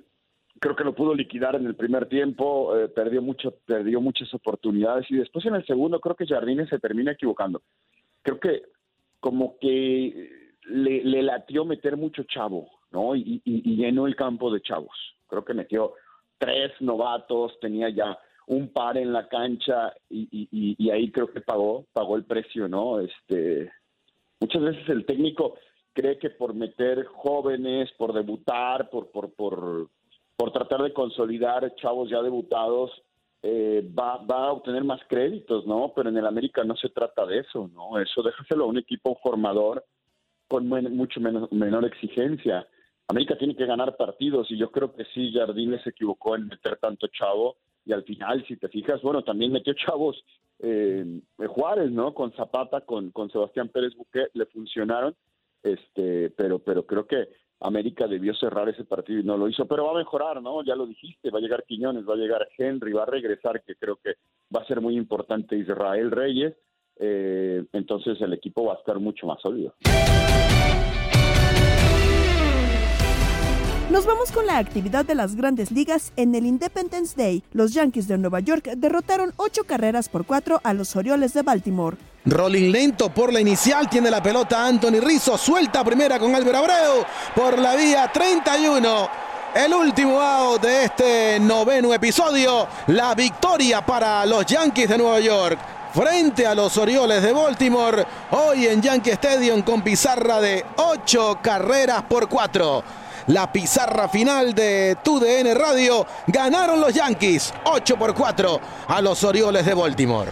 creo 0.60 0.76
que 0.76 0.84
lo 0.84 0.94
pudo 0.94 1.14
liquidar 1.14 1.56
en 1.56 1.66
el 1.66 1.74
primer 1.76 2.08
tiempo, 2.08 2.74
eh, 2.78 2.88
perdió 2.88 3.20
mucho, 3.20 3.56
perdió 3.66 4.00
muchas 4.00 4.32
oportunidades 4.32 5.04
y 5.10 5.16
después 5.16 5.44
en 5.44 5.56
el 5.56 5.66
segundo 5.66 6.00
creo 6.00 6.16
que 6.16 6.26
Jardines 6.26 6.70
se 6.70 6.78
termina 6.78 7.12
equivocando. 7.12 7.60
Creo 8.22 8.40
que 8.40 8.62
como 9.20 9.58
que 9.60 10.30
le, 10.68 11.04
le 11.04 11.22
latió 11.22 11.66
meter 11.66 11.96
mucho 11.98 12.22
chavo, 12.24 12.70
¿no? 12.92 13.14
Y, 13.14 13.42
y- 13.44 13.70
y 13.72 13.76
llenó 13.76 14.06
el 14.06 14.16
campo 14.16 14.50
de 14.52 14.62
chavos. 14.62 14.96
Creo 15.28 15.44
que 15.44 15.54
metió 15.54 15.92
tres 16.38 16.72
novatos, 16.80 17.58
tenía 17.60 17.88
ya 17.90 18.18
un 18.46 18.68
par 18.68 18.96
en 18.96 19.12
la 19.12 19.28
cancha 19.28 19.92
y, 20.08 20.90
ahí 20.90 21.10
creo 21.10 21.32
que 21.32 21.40
pagó, 21.40 21.86
pagó 21.92 22.16
el 22.16 22.24
precio, 22.24 22.68
¿no? 22.68 23.00
Este, 23.00 23.70
muchas 24.40 24.62
veces 24.62 24.88
el 24.88 25.04
técnico 25.04 25.54
cree 25.92 26.18
que 26.18 26.30
por 26.30 26.54
meter 26.54 27.04
jóvenes, 27.06 27.90
por 27.98 28.12
debutar, 28.12 28.88
por, 28.90 29.10
por, 29.10 29.32
por, 29.34 29.88
por 30.36 30.52
tratar 30.52 30.82
de 30.82 30.92
consolidar 30.92 31.74
chavos 31.76 32.08
ya 32.10 32.22
debutados, 32.22 32.90
eh, 33.42 33.88
va, 33.98 34.18
va 34.18 34.46
a 34.46 34.52
obtener 34.52 34.84
más 34.84 35.00
créditos, 35.08 35.66
¿no? 35.66 35.92
Pero 35.94 36.10
en 36.10 36.16
el 36.16 36.26
América 36.26 36.64
no 36.64 36.76
se 36.76 36.88
trata 36.90 37.26
de 37.26 37.40
eso, 37.40 37.68
¿no? 37.72 37.98
Eso 38.00 38.22
déjaselo 38.22 38.64
a 38.64 38.68
un 38.68 38.78
equipo 38.78 39.18
formador 39.22 39.84
con 40.48 40.68
mucho 40.68 41.20
menos, 41.20 41.50
menor 41.52 41.84
exigencia. 41.84 42.66
América 43.08 43.38
tiene 43.38 43.54
que 43.54 43.66
ganar 43.66 43.96
partidos 43.96 44.50
y 44.50 44.58
yo 44.58 44.70
creo 44.70 44.92
que 44.92 45.04
sí, 45.14 45.32
Jardines 45.32 45.82
se 45.82 45.90
equivocó 45.90 46.34
en 46.34 46.48
meter 46.48 46.76
tanto 46.76 47.06
chavo 47.08 47.56
y 47.84 47.92
al 47.92 48.02
final, 48.02 48.44
si 48.48 48.56
te 48.56 48.68
fijas, 48.68 49.00
bueno, 49.00 49.22
también 49.22 49.52
metió 49.52 49.72
chavos 49.74 50.24
eh, 50.58 51.20
Juárez, 51.46 51.92
¿no? 51.92 52.14
Con 52.14 52.32
Zapata, 52.32 52.80
con, 52.80 53.12
con 53.12 53.30
Sebastián 53.30 53.68
Pérez 53.68 53.94
Buque, 53.94 54.26
le 54.34 54.46
funcionaron, 54.46 55.14
este, 55.62 56.30
pero, 56.30 56.58
pero 56.58 56.84
creo 56.84 57.06
que 57.06 57.28
América 57.60 58.08
debió 58.08 58.34
cerrar 58.34 58.68
ese 58.68 58.84
partido 58.84 59.20
y 59.20 59.24
no 59.24 59.36
lo 59.36 59.48
hizo, 59.48 59.66
pero 59.66 59.84
va 59.84 59.92
a 59.92 59.98
mejorar, 59.98 60.42
¿no? 60.42 60.64
Ya 60.64 60.74
lo 60.74 60.86
dijiste, 60.86 61.30
va 61.30 61.38
a 61.38 61.42
llegar 61.42 61.64
Quiñones, 61.64 62.08
va 62.08 62.14
a 62.14 62.18
llegar 62.18 62.48
Henry, 62.58 62.92
va 62.92 63.04
a 63.04 63.06
regresar, 63.06 63.62
que 63.62 63.76
creo 63.76 63.96
que 63.96 64.14
va 64.54 64.62
a 64.62 64.66
ser 64.66 64.80
muy 64.80 64.96
importante 64.96 65.56
Israel 65.56 66.10
Reyes, 66.10 66.54
eh, 66.98 67.64
entonces 67.72 68.20
el 68.20 68.32
equipo 68.32 68.64
va 68.64 68.74
a 68.74 68.78
estar 68.78 68.98
mucho 68.98 69.26
más 69.26 69.40
sólido. 69.40 69.74
Nos 73.96 74.04
vamos 74.04 74.30
con 74.30 74.44
la 74.44 74.58
actividad 74.58 75.06
de 75.06 75.14
las 75.14 75.36
grandes 75.36 75.70
ligas 75.70 76.12
en 76.16 76.34
el 76.34 76.44
Independence 76.44 77.14
Day. 77.16 77.42
Los 77.54 77.72
Yankees 77.72 78.06
de 78.06 78.18
Nueva 78.18 78.40
York 78.40 78.72
derrotaron 78.76 79.32
ocho 79.38 79.64
carreras 79.64 80.10
por 80.10 80.26
cuatro 80.26 80.60
a 80.64 80.74
los 80.74 80.94
Orioles 80.96 81.32
de 81.32 81.40
Baltimore. 81.40 81.96
Rolling 82.26 82.70
lento 82.70 83.08
por 83.08 83.32
la 83.32 83.40
inicial, 83.40 83.88
tiene 83.88 84.10
la 84.10 84.22
pelota 84.22 84.66
Anthony 84.66 85.00
Rizzo, 85.00 85.38
suelta 85.38 85.82
primera 85.82 86.18
con 86.18 86.34
Álvaro 86.34 86.58
Abreu 86.58 87.06
por 87.34 87.58
la 87.58 87.74
vía 87.74 88.12
31. 88.12 89.08
El 89.54 89.72
último 89.72 90.20
out 90.20 90.60
de 90.60 90.84
este 90.84 91.40
noveno 91.40 91.94
episodio, 91.94 92.68
la 92.88 93.14
victoria 93.14 93.80
para 93.86 94.26
los 94.26 94.44
Yankees 94.44 94.90
de 94.90 94.98
Nueva 94.98 95.20
York 95.20 95.58
frente 95.94 96.46
a 96.46 96.54
los 96.54 96.76
Orioles 96.76 97.22
de 97.22 97.32
Baltimore, 97.32 98.04
hoy 98.32 98.66
en 98.66 98.82
Yankee 98.82 99.12
Stadium 99.12 99.62
con 99.62 99.80
pizarra 99.80 100.38
de 100.38 100.62
ocho 100.76 101.38
carreras 101.40 102.02
por 102.02 102.28
cuatro 102.28 102.84
la 103.26 103.52
pizarra 103.52 104.08
final 104.08 104.54
de 104.54 104.96
TUDN 105.02 105.54
Radio. 105.54 106.06
Ganaron 106.26 106.80
los 106.80 106.94
Yankees 106.94 107.52
8 107.64 107.96
por 107.96 108.14
4 108.14 108.60
a 108.88 109.02
los 109.02 109.24
Orioles 109.24 109.66
de 109.66 109.74
Baltimore. 109.74 110.30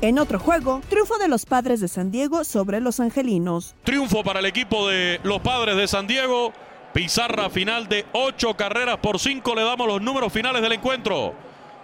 En 0.00 0.18
otro 0.18 0.38
juego, 0.38 0.82
triunfo 0.88 1.16
de 1.16 1.28
los 1.28 1.46
padres 1.46 1.80
de 1.80 1.88
San 1.88 2.10
Diego 2.10 2.44
sobre 2.44 2.80
los 2.80 3.00
angelinos. 3.00 3.74
Triunfo 3.84 4.22
para 4.22 4.40
el 4.40 4.46
equipo 4.46 4.88
de 4.88 5.20
los 5.22 5.40
padres 5.40 5.76
de 5.76 5.88
San 5.88 6.06
Diego. 6.06 6.52
Pizarra 6.92 7.50
final 7.50 7.88
de 7.88 8.04
8 8.12 8.54
carreras 8.54 8.98
por 8.98 9.18
5. 9.18 9.54
Le 9.54 9.62
damos 9.64 9.86
los 9.86 10.02
números 10.02 10.32
finales 10.32 10.62
del 10.62 10.72
encuentro. 10.72 11.34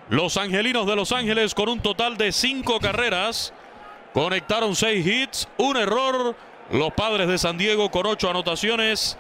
Los 0.09 0.37
angelinos 0.37 0.87
de 0.87 0.97
Los 0.97 1.13
Ángeles 1.13 1.55
con 1.55 1.69
un 1.69 1.81
total 1.81 2.17
de 2.17 2.31
5 2.31 2.79
carreras. 2.81 3.53
Conectaron 4.13 4.77
6 4.77 5.07
hits, 5.07 5.49
un 5.57 5.77
error. 5.77 6.37
Los 6.71 6.93
padres 6.93 7.27
de 7.27 7.39
San 7.39 7.59
Diego 7.59 7.91
con 7.91 8.07
8 8.07 8.31
anotaciones. 8.31 9.17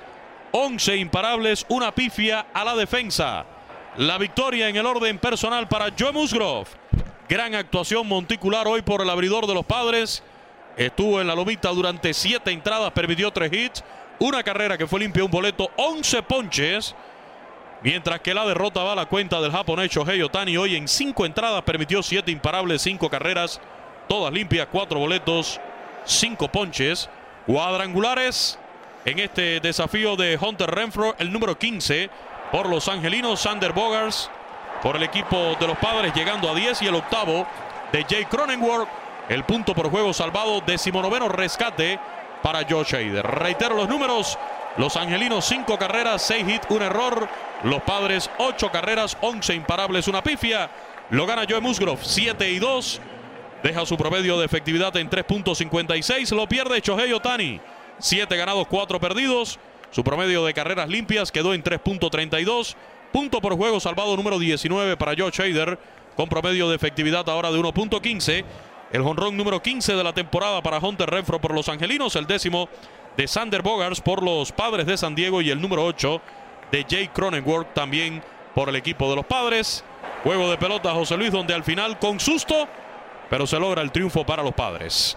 11 0.53 0.97
imparables, 0.97 1.65
una 1.69 1.93
pifia 1.95 2.47
a 2.53 2.65
la 2.65 2.75
defensa. 2.75 3.45
La 3.97 4.19
victoria 4.19 4.69
en 4.69 4.77
el 4.77 4.87
orden 4.87 5.19
personal 5.19 5.69
para 5.69 5.93
Joe 5.97 6.13
Musgrove. 6.13 6.69
Gran 7.29 7.55
actuación 7.55 8.07
monticular 8.07 8.67
hoy 8.67 8.83
por 8.83 9.03
el 9.03 9.11
abridor 9.11 9.47
de 9.47 9.55
los 9.55 9.65
padres. 9.65 10.23
Estuvo 10.77 11.21
en 11.21 11.27
la 11.27 11.35
lomita 11.35 11.69
durante 11.71 12.15
siete 12.15 12.51
entradas, 12.51 12.93
permitió 12.93 13.31
tres 13.31 13.53
hits, 13.53 13.85
una 14.19 14.43
carrera 14.43 14.79
que 14.79 14.87
fue 14.87 15.01
limpia, 15.01 15.25
un 15.25 15.31
boleto, 15.31 15.71
11 15.77 16.23
ponches. 16.23 16.95
Mientras 17.83 18.21
que 18.21 18.35
la 18.35 18.45
derrota 18.45 18.83
va 18.83 18.93
a 18.93 18.97
la 18.97 19.07
cuenta 19.07 19.41
del 19.41 19.53
japonés 19.53 19.91
Shohei 19.91 20.21
Otani. 20.23 20.57
Hoy 20.57 20.77
en 20.77 20.87
cinco 20.87 21.25
entradas 21.25 21.63
permitió 21.63 22.03
siete 22.03 22.31
imparables, 22.31 22.83
cinco 22.83 23.09
carreras, 23.09 23.61
todas 24.09 24.33
limpias, 24.33 24.69
cuatro 24.71 24.99
boletos, 24.99 25.59
cinco 26.05 26.49
ponches. 26.49 27.09
Cuadrangulares 27.47 28.59
en 29.05 29.19
este 29.19 29.61
desafío 29.61 30.17
de 30.17 30.39
Hunter 30.41 30.71
Renfro, 30.71 31.15
el 31.19 31.33
número 31.33 31.59
15 31.59 32.11
por 32.53 32.69
los 32.69 32.89
angelinos, 32.89 33.41
Sander 33.41 33.73
Bogars 33.73 34.31
por 34.83 34.97
el 34.97 35.03
equipo 35.03 35.57
de 35.59 35.67
los 35.67 35.79
padres 35.79 36.13
llegando 36.15 36.51
a 36.51 36.55
10 36.55 36.83
y 36.83 36.87
el 36.87 36.95
octavo 36.95 37.47
de 37.93 38.05
Jay 38.09 38.25
Cronenworth, 38.25 38.89
el 39.29 39.45
punto 39.45 39.75
por 39.75 39.91
juego 39.91 40.13
salvado, 40.13 40.61
decimonoveno 40.67 41.29
rescate 41.29 41.99
para 42.43 42.65
Josh 42.69 42.95
Hader. 42.95 43.27
Reitero 43.27 43.75
los 43.75 43.89
números, 43.89 44.39
los 44.77 44.97
angelinos 44.97 45.45
5 45.47 45.79
carreras, 45.79 46.23
6 46.23 46.49
hits, 46.49 46.67
un 46.71 46.83
error, 46.83 47.29
los 47.65 47.83
padres 47.83 48.31
8 48.39 48.71
carreras, 48.71 49.17
11 49.21 49.55
imparables, 49.55 50.09
una 50.09 50.23
pifia, 50.23 50.71
lo 51.11 51.27
gana 51.27 51.45
Joe 51.49 51.61
Musgrove 51.61 52.01
7 52.03 52.51
y 52.51 52.59
2, 52.59 53.01
deja 53.63 53.87
su 53.87 53.97
promedio 53.97 54.39
de 54.39 54.47
efectividad 54.47 54.97
en 54.97 55.11
3.56, 55.11 56.35
lo 56.35 56.47
pierde 56.47 56.81
Shohei 56.81 57.13
Otani 57.13 57.61
7 58.01 58.37
ganados, 58.37 58.67
4 58.69 58.99
perdidos. 58.99 59.59
Su 59.91 60.05
promedio 60.05 60.45
de 60.45 60.55
carreras 60.55 60.89
limpias 60.89 61.31
quedó 61.33 61.55
en 61.55 61.63
3.32. 61.63 62.77
Punto 63.13 63.41
por 63.41 63.57
juego 63.57 63.81
salvado 63.81 64.17
número 64.17 64.39
19 64.39 64.97
para 64.97 65.15
Joe 65.17 65.33
Hader, 65.37 65.79
con 66.17 66.29
promedio 66.29 66.69
de 66.69 66.77
efectividad 66.77 67.29
ahora 67.29 67.51
de 67.51 67.59
1.15. 67.59 68.45
El 68.93 69.03
jonrón 69.03 69.37
número 69.37 69.63
15 69.63 69.95
de 69.95 70.05
la 70.05 70.13
temporada 70.13 70.63
para 70.63 70.79
Hunter 70.79 71.09
Renfro 71.09 71.41
por 71.41 71.55
los 71.55 71.69
Angelinos, 71.69 72.17
el 72.17 72.27
décimo 72.27 72.69
de 73.17 73.29
Sander 73.29 73.63
Bogars 73.63 74.01
por 74.01 74.23
los 74.23 74.53
Padres 74.53 74.87
de 74.87 74.97
San 74.97 75.15
Diego 75.15 75.43
y 75.43 75.51
el 75.51 75.61
número 75.61 75.85
8 75.85 76.21
de 76.71 76.87
Jay 76.89 77.09
Cronenworth 77.09 77.75
también 77.75 78.23
por 78.55 78.69
el 78.69 78.77
equipo 78.77 79.11
de 79.11 79.17
los 79.17 79.27
Padres. 79.27 79.85
Juego 80.25 80.51
de 80.51 80.59
pelota 80.59 80.93
José 80.93 81.17
Luis 81.17 81.33
donde 81.33 81.55
al 81.55 81.65
final 81.65 81.99
con 81.99 82.21
susto, 82.21 82.69
pero 83.29 83.47
se 83.47 83.59
logra 83.59 83.83
el 83.83 83.93
triunfo 83.93 84.25
para 84.25 84.43
los 84.43 84.55
Padres. 84.55 85.17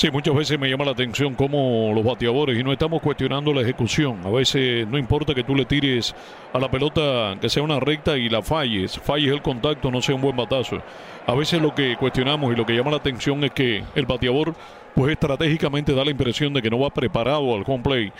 Sí, 0.00 0.10
muchas 0.10 0.34
veces 0.34 0.58
me 0.58 0.70
llama 0.70 0.86
la 0.86 0.92
atención 0.92 1.34
cómo 1.34 1.92
los 1.94 2.02
bateadores, 2.02 2.58
y 2.58 2.64
no 2.64 2.72
estamos 2.72 3.02
cuestionando 3.02 3.52
la 3.52 3.60
ejecución, 3.60 4.20
a 4.24 4.30
veces 4.30 4.88
no 4.88 4.96
importa 4.96 5.34
que 5.34 5.44
tú 5.44 5.54
le 5.54 5.66
tires 5.66 6.14
a 6.54 6.58
la 6.58 6.70
pelota 6.70 7.36
que 7.38 7.50
sea 7.50 7.62
una 7.62 7.78
recta 7.78 8.16
y 8.16 8.30
la 8.30 8.40
falles, 8.40 8.98
falles 8.98 9.30
el 9.30 9.42
contacto, 9.42 9.90
no 9.90 10.00
sea 10.00 10.14
un 10.14 10.22
buen 10.22 10.34
batazo. 10.34 10.78
A 11.26 11.34
veces 11.34 11.60
lo 11.60 11.74
que 11.74 11.98
cuestionamos 11.98 12.50
y 12.50 12.56
lo 12.56 12.64
que 12.64 12.74
llama 12.74 12.92
la 12.92 12.96
atención 12.96 13.44
es 13.44 13.50
que 13.50 13.84
el 13.94 14.06
bateador, 14.06 14.54
pues 14.94 15.12
estratégicamente 15.12 15.92
da 15.92 16.02
la 16.02 16.12
impresión 16.12 16.54
de 16.54 16.62
que 16.62 16.70
no 16.70 16.78
va 16.78 16.88
preparado 16.88 17.54
al 17.54 17.64
home 17.66 17.82
play 17.82 18.12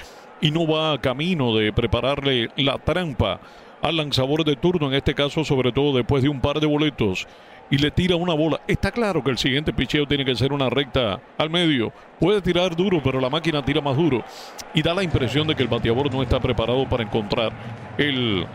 y 0.42 0.50
no 0.50 0.66
va 0.66 0.92
a 0.92 1.00
camino 1.00 1.56
de 1.56 1.72
prepararle 1.72 2.50
la 2.56 2.76
trampa 2.76 3.40
al 3.80 3.96
lanzador 3.96 4.44
de 4.44 4.56
turno, 4.56 4.88
en 4.88 4.94
este 4.96 5.14
caso 5.14 5.44
sobre 5.44 5.72
todo 5.72 5.96
después 5.96 6.22
de 6.22 6.28
un 6.28 6.42
par 6.42 6.60
de 6.60 6.66
boletos 6.66 7.26
y 7.70 7.78
le 7.78 7.90
tira 7.90 8.16
una 8.16 8.34
bola. 8.34 8.60
Está 8.66 8.90
claro 8.90 9.22
que 9.22 9.30
el 9.30 9.38
siguiente 9.38 9.72
picheo 9.72 10.06
tiene 10.06 10.24
que 10.24 10.34
ser 10.34 10.52
una 10.52 10.68
recta 10.68 11.20
al 11.38 11.50
medio. 11.50 11.92
Puede 12.18 12.42
tirar 12.42 12.74
duro, 12.76 13.00
pero 13.02 13.20
la 13.20 13.30
máquina 13.30 13.64
tira 13.64 13.80
más 13.80 13.96
duro. 13.96 14.24
Y 14.74 14.82
da 14.82 14.92
la 14.92 15.02
impresión 15.02 15.46
de 15.46 15.54
que 15.54 15.62
el 15.62 15.68
bateador 15.68 16.12
no 16.12 16.22
está 16.22 16.40
preparado 16.40 16.88
para 16.88 17.04
encontrar 17.04 17.52
el 17.96 18.46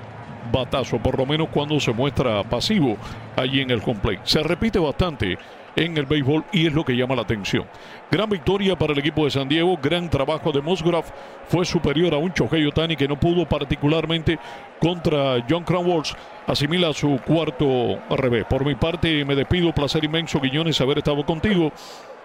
batazo, 0.52 1.00
por 1.00 1.18
lo 1.18 1.26
menos 1.26 1.50
cuando 1.50 1.80
se 1.80 1.92
muestra 1.92 2.44
pasivo 2.44 2.98
allí 3.36 3.62
en 3.62 3.72
el 3.72 3.82
complex. 3.82 4.22
Se 4.30 4.44
repite 4.44 4.78
bastante 4.80 5.38
en 5.76 5.98
el 5.98 6.06
béisbol 6.06 6.46
y 6.52 6.68
es 6.68 6.74
lo 6.74 6.86
que 6.86 6.96
llama 6.96 7.16
la 7.16 7.24
atención. 7.24 7.66
Gran 8.12 8.30
victoria 8.30 8.78
para 8.78 8.94
el 8.94 9.00
equipo 9.00 9.26
de 9.26 9.32
San 9.32 9.50
Diego, 9.50 9.78
gran 9.82 10.10
trabajo 10.10 10.52
de 10.52 10.62
Musgrove, 10.62 11.08
fue 11.48 11.66
superior 11.66 12.14
a 12.14 12.18
un 12.18 12.34
Chohei 12.34 12.66
Otani 12.66 12.96
que 12.96 13.08
no 13.08 13.20
pudo 13.20 13.48
particularmente 13.48 14.40
contra 14.80 15.44
John 15.50 15.64
Cranwalls, 15.64 16.16
asimila 16.48 16.94
su 16.94 17.20
cuarto 17.26 18.00
revés. 18.10 18.46
Por 18.46 18.66
mi 18.66 18.76
parte 18.76 19.26
me 19.26 19.36
despido, 19.36 19.74
placer 19.74 20.04
inmenso 20.04 20.40
Guiñones 20.40 20.80
haber 20.82 21.00
estado 21.00 21.26
contigo. 21.26 21.72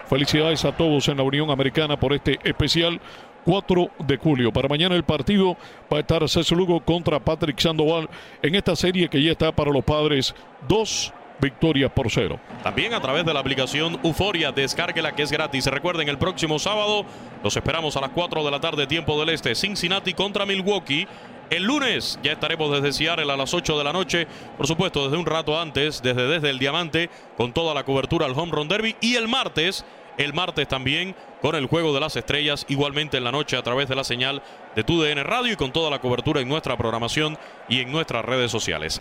Felicidades 0.07 0.65
a 0.65 0.77
todos 0.77 1.07
en 1.09 1.19
la 1.19 1.23
Unión 1.23 1.51
Americana 1.51 1.97
por 1.97 2.13
este 2.13 2.39
especial 2.43 3.01
4 3.45 3.91
de 4.07 4.17
julio. 4.17 4.53
Para 4.53 4.69
mañana 4.69 4.97
el 4.97 5.05
partido 5.05 5.57
va 5.93 5.99
a 5.99 6.01
estar 6.01 6.29
César 6.29 6.59
Lugo 6.59 6.81
contra 6.81 7.21
Patrick 7.21 7.59
Sandoval 7.59 8.09
en 8.43 8.55
esta 8.55 8.75
serie 8.75 9.09
que 9.09 9.23
ya 9.23 9.33
está 9.33 9.53
para 9.53 9.71
los 9.71 9.85
padres 9.85 10.35
2 10.69 11.13
victorias 11.41 11.91
por 11.91 12.11
cero. 12.11 12.39
También 12.63 12.95
a 12.95 13.01
través 13.01 13.25
de 13.25 13.33
la 13.33 13.41
aplicación 13.41 13.99
Euforia, 14.03 14.53
descárguela 14.53 15.13
que 15.13 15.23
es 15.23 15.33
gratis. 15.33 15.67
Recuerden, 15.67 16.09
el 16.09 16.19
próximo 16.19 16.59
sábado 16.59 17.05
los 17.43 17.57
esperamos 17.57 17.97
a 17.97 18.01
las 18.01 18.11
4 18.11 18.45
de 18.45 18.51
la 18.51 18.61
tarde, 18.61 18.87
tiempo 18.87 19.19
del 19.19 19.31
este, 19.31 19.55
Cincinnati 19.55 20.15
contra 20.15 20.47
Milwaukee. 20.47 21.07
El 21.51 21.65
lunes 21.65 22.19
ya 22.23 22.33
estaremos 22.33 22.71
desde 22.71 22.93
Seattle 22.93 23.33
a 23.33 23.37
las 23.37 23.53
8 23.53 23.77
de 23.77 23.85
la 23.85 23.93
noche, 23.93 24.29
por 24.57 24.69
supuesto 24.69 25.05
desde 25.05 25.17
un 25.17 25.27
rato 25.27 25.59
antes, 25.59 26.01
desde 26.01 26.29
desde 26.29 26.51
el 26.51 26.61
Diamante, 26.61 27.11
con 27.37 27.53
toda 27.53 27.75
la 27.75 27.85
cobertura 27.85 28.27
al 28.27 28.39
Home 28.39 28.53
Run 28.53 28.69
Derby. 28.69 28.95
Y 29.01 29.17
el 29.17 29.27
martes, 29.27 29.85
el 30.17 30.33
martes 30.33 30.69
también 30.69 31.17
con 31.43 31.57
el 31.57 31.67
Juego 31.67 31.93
de 31.93 32.01
las 32.01 32.15
Estrellas, 32.15 32.67
igualmente 32.69 33.17
en 33.17 33.25
la 33.25 33.33
noche 33.33 33.57
a 33.57 33.63
través 33.63 33.89
de 33.89 33.97
la 33.97 34.05
señal 34.05 34.43
de 34.77 34.85
TUDN 34.85 35.25
Radio 35.25 35.55
y 35.55 35.57
con 35.57 35.73
toda 35.73 35.91
la 35.91 36.01
cobertura 36.01 36.41
en 36.41 36.49
nuestra 36.49 36.77
programación 36.77 37.37
y 37.69 37.81
en 37.81 37.91
nuestras 37.91 38.25
redes 38.25 38.53
sociales. 38.53 39.01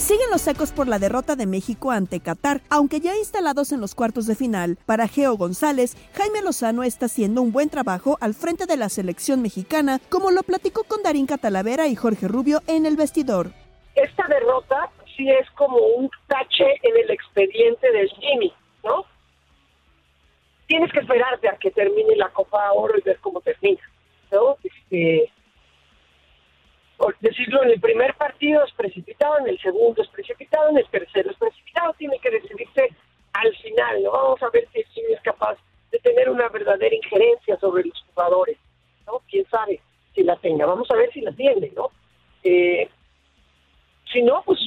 Siguen 0.00 0.30
los 0.30 0.48
ecos 0.48 0.72
por 0.72 0.88
la 0.88 0.98
derrota 0.98 1.36
de 1.36 1.44
México 1.44 1.90
ante 1.90 2.20
Qatar, 2.20 2.62
aunque 2.70 3.00
ya 3.00 3.14
instalados 3.16 3.70
en 3.70 3.82
los 3.82 3.94
cuartos 3.94 4.26
de 4.26 4.34
final. 4.34 4.78
Para 4.86 5.08
Geo 5.08 5.36
González, 5.36 5.94
Jaime 6.14 6.40
Lozano 6.40 6.84
está 6.84 7.04
haciendo 7.04 7.42
un 7.42 7.52
buen 7.52 7.68
trabajo 7.68 8.16
al 8.22 8.32
frente 8.32 8.64
de 8.64 8.78
la 8.78 8.88
selección 8.88 9.42
mexicana, 9.42 10.00
como 10.08 10.30
lo 10.30 10.42
platicó 10.42 10.84
con 10.84 11.02
Darín 11.02 11.26
Catalavera 11.26 11.86
y 11.86 11.96
Jorge 11.96 12.28
Rubio 12.28 12.62
en 12.66 12.86
el 12.86 12.96
vestidor. 12.96 13.52
Esta 13.94 14.26
derrota 14.26 14.90
sí 15.14 15.30
es 15.30 15.48
como 15.50 15.76
un 15.76 16.08
tache 16.28 16.64
en 16.82 16.96
el 17.04 17.10
expediente 17.10 17.92
del 17.92 18.08
Jimmy, 18.08 18.54
¿no? 18.82 19.04
Tienes 20.66 20.90
que 20.92 21.00
esperarte 21.00 21.46
a 21.46 21.58
que 21.58 21.70
termine 21.72 22.16
la 22.16 22.30
Copa 22.30 22.72
Oro 22.72 22.94
y 22.96 23.02
ver 23.02 23.18
cómo 23.20 23.42
termina, 23.42 23.82
¿no? 24.32 24.56
Este, 24.64 25.30
decirlo 27.20 27.62
en 27.62 27.70
el 27.70 27.80
primer 27.80 28.14
partido 28.14 28.64
es 28.64 28.72
precipitado, 28.72 29.38
en 29.38 29.48
el 29.48 29.58
segundo 29.60 30.02
es 30.02 30.08
precipitado, 30.08 30.70
en 30.70 30.78
el 30.78 30.86
tercero 30.88 31.30
es 31.30 31.36
precipitado, 31.36 31.94
tiene 31.94 32.18
que 32.18 32.30
decidirse 32.30 32.88
al 33.32 33.56
final, 33.56 34.02
¿no? 34.02 34.10
Vamos 34.12 34.42
a 34.42 34.50
ver 34.50 34.68
si 34.72 35.00
es 35.00 35.20
capaz 35.22 35.56
de 35.90 35.98
tener 35.98 36.28
una 36.28 36.48
verdadera 36.48 36.94
injerencia 36.94 37.56
sobre 37.58 37.84
los 37.84 38.04
jugadores, 38.08 38.58
¿no? 39.06 39.20
Quién 39.28 39.46
sabe 39.48 39.80
si 40.14 40.22
la 40.22 40.36
tenga, 40.36 40.66
vamos 40.66 40.90
a 40.90 40.96
ver 40.96 41.12
si 41.12 41.20
la 41.20 41.32
tiene, 41.32 41.72
¿no? 41.74 41.90
Eh, 42.42 42.88
si 44.12 44.22
no, 44.22 44.42
pues 44.44 44.58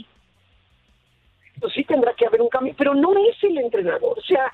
pues 1.60 1.74
sí 1.74 1.84
tendrá 1.86 2.14
que 2.14 2.26
haber 2.26 2.42
un 2.42 2.50
cambio, 2.50 2.76
pero 2.78 2.94
no 2.94 3.14
es 3.26 3.42
el 3.42 3.58
entrenador. 3.58 4.20
O 4.20 4.22
sea, 4.22 4.52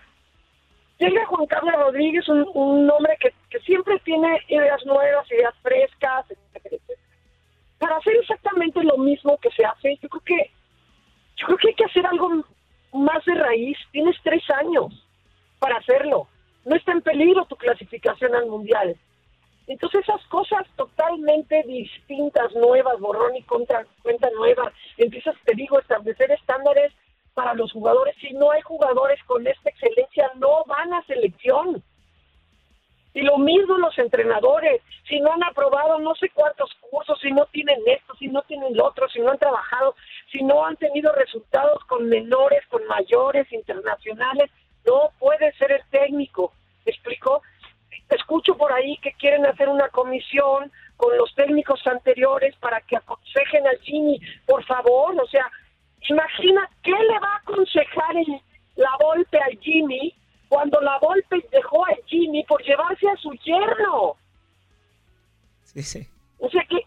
llega 0.99 1.25
Juan 1.25 1.47
Carlos 1.47 1.73
Rodríguez, 1.75 2.27
un, 2.29 2.87
hombre 2.91 3.17
que, 3.19 3.59
siempre 3.61 3.99
tiene 4.05 4.39
ideas 4.47 4.85
nuevas, 4.85 5.25
ideas 5.31 5.55
frescas, 5.63 6.25
Para 7.79 7.97
hacer 7.97 8.15
exactamente 8.17 8.83
lo 8.83 8.97
mismo 8.97 9.37
que 9.37 9.49
se 9.51 9.65
hace, 9.65 9.97
yo 10.01 10.09
creo 10.09 10.21
que 10.23 10.51
yo 11.37 11.45
creo 11.45 11.57
que 11.57 11.67
hay 11.69 11.75
que 11.75 11.85
hacer 11.85 12.05
algo 12.05 12.43
más 12.93 13.23
de 13.25 13.33
raíz. 13.33 13.77
Tienes 13.91 14.17
tres 14.23 14.43
años 14.49 14.93
para 15.59 15.77
hacerlo. 15.77 16.27
No 16.65 16.75
está 16.75 16.91
en 16.91 17.01
peligro 17.01 17.45
tu 17.45 17.55
clasificación 17.55 18.35
al 18.35 18.47
mundial. 18.47 18.97
Entonces 19.67 20.01
esas 20.01 20.25
cosas 20.27 20.65
totalmente 20.75 21.63
distintas, 21.63 22.53
nuevas, 22.55 22.99
borrón 22.99 23.35
y 23.35 23.43
contra, 23.43 23.85
cuenta 24.01 24.27
nueva, 24.31 24.73
empiezas, 24.97 25.35
te 25.45 25.55
digo, 25.55 25.77
a 25.77 25.81
establecer 25.81 26.31
estándares 26.31 26.91
para 27.35 27.53
los 27.53 27.71
jugadores. 27.71 28.15
Si 28.19 28.33
no 28.33 28.51
hay 28.51 28.61
jugadores 28.61 29.23
con 29.25 29.45
esta 29.45 29.69
excelencia, 29.69 30.31
no 30.35 30.65
van 30.65 30.93
a 30.93 31.05
selección. 31.05 31.83
Y 33.13 33.21
lo 33.21 33.37
mismo 33.37 33.77
los 33.77 33.97
entrenadores, 33.97 34.81
si 35.07 35.19
no 35.19 35.31
han 35.33 35.43
aprobado 35.43 35.97
no 35.99 36.13
sé 36.15 36.29
cuántos 36.29 36.69
cursos, 36.91 37.19
si 37.21 37.31
no 37.31 37.45
tienen 37.47 37.79
esto, 37.87 38.13
si 38.15 38.27
no 38.27 38.41
tienen 38.43 38.75
lo 38.75 38.85
otro, 38.85 39.09
si 39.09 39.19
no 39.19 39.31
han 39.31 39.39
trabajado, 39.39 39.95
si 40.31 40.43
no 40.43 40.65
han 40.65 40.75
tenido 40.77 41.11
resultados 41.13 41.83
con 41.85 42.07
menores, 42.07 42.65
con 42.67 42.85
mayores, 42.85 43.51
internacionales, 43.51 44.51
no 44.85 45.09
puede 45.17 45.51
ser 45.53 45.71
el 45.71 45.81
técnico. 45.89 46.53
¿Me 46.85 46.91
explico? 46.91 47.41
escucho 48.15 48.55
por 48.55 48.71
ahí 48.73 48.97
que 48.97 49.13
quieren 49.13 49.45
hacer 49.45 49.69
una 49.69 49.89
comisión 49.89 50.71
con 50.97 51.15
los 51.17 51.33
técnicos 51.35 51.85
anteriores 51.87 52.55
para 52.57 52.81
que 52.81 52.97
aconsejen 52.97 53.67
al 53.67 53.79
Jimmy, 53.79 54.19
por 54.45 54.63
favor, 54.65 55.19
o 55.19 55.27
sea, 55.27 55.49
imagina 56.09 56.69
qué 56.83 56.91
le 56.91 57.19
va 57.19 57.33
a 57.33 57.37
aconsejar 57.37 58.15
la 58.75 58.89
Volpe 58.99 59.39
al 59.39 59.57
Jimmy 59.59 60.13
cuando 60.47 60.81
la 60.81 60.97
Volpe 60.99 61.45
dejó 61.51 61.85
Jimmy 62.19 62.43
por 62.43 62.61
llevarse 62.63 63.07
a 63.09 63.15
su 63.17 63.31
yerno. 63.33 64.15
Sí, 65.63 65.83
sí. 65.83 66.07
O 66.39 66.49
sea, 66.49 66.63
¿qué, 66.69 66.77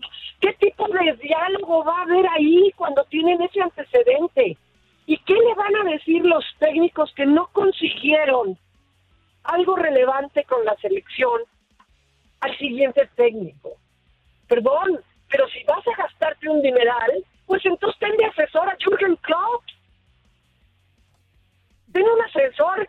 ¿qué 0.41 0.53
tipo 0.55 0.89
de 0.89 1.13
diálogo 1.23 1.85
va 1.85 1.99
a 1.99 2.03
haber 2.03 2.27
ahí 2.29 2.73
cuando 2.77 3.05
tienen 3.05 3.41
ese 3.43 3.61
antecedente? 3.61 4.57
¿Y 5.07 5.19
qué 5.19 5.35
le 5.35 5.55
van 5.55 5.77
a 5.77 5.91
decir 5.91 6.25
los 6.25 6.45
técnicos 6.59 7.13
que 7.15 7.27
no 7.27 7.49
consiguieron 7.53 8.59
algo 9.45 9.77
relevante 9.77 10.45
con 10.45 10.65
la 10.65 10.77
selección 10.77 11.43
al 12.41 12.57
siguiente 12.59 13.09
técnico. 13.17 13.77
Perdón, 14.49 15.01
pero 15.31 15.49
si 15.49 15.63
vas 15.65 15.87
a 15.87 16.03
gastarte 16.03 16.49
un 16.49 16.61
dineral, 16.61 17.25
pues 17.47 17.65
entonces 17.65 17.99
ten 17.99 18.17
de 18.17 18.27
asesor 18.27 18.69
a 18.69 18.77
Jürgen 18.79 19.17
Klopp. 19.17 19.63
Ten 21.93 22.03
un 22.03 22.23
asesor. 22.23 22.89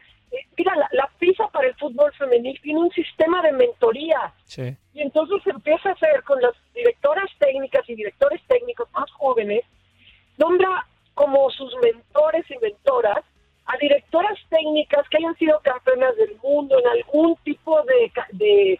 Mira, 0.57 0.75
la, 0.75 0.87
la 0.91 1.07
FIFA 1.19 1.49
para 1.49 1.67
el 1.67 1.75
fútbol 1.75 2.11
femenil 2.13 2.59
tiene 2.61 2.79
un 2.79 2.91
sistema 2.91 3.41
de 3.41 3.51
mentoría. 3.51 4.33
Sí. 4.45 4.75
Y 4.93 5.01
entonces 5.01 5.41
se 5.43 5.51
empieza 5.51 5.89
a 5.89 5.93
hacer 5.93 6.23
con 6.23 6.41
las 6.41 6.53
directoras 6.73 7.29
técnicas 7.39 7.87
y 7.89 7.95
directores 7.95 8.41
técnicos 8.47 8.87
más 8.93 9.09
jóvenes, 9.11 9.63
nombra 10.37 10.85
como 11.13 11.49
sus 11.51 11.75
mentores 11.81 12.45
y 12.49 12.57
mentoras 12.59 13.23
a 13.65 13.77
directoras 13.77 14.37
técnicas 14.49 15.07
que 15.09 15.17
hayan 15.17 15.37
sido 15.37 15.59
campeonas 15.61 16.15
del 16.17 16.35
mundo 16.43 16.77
en 16.79 16.87
algún 16.87 17.35
tipo 17.43 17.81
de, 17.83 18.11
de, 18.31 18.79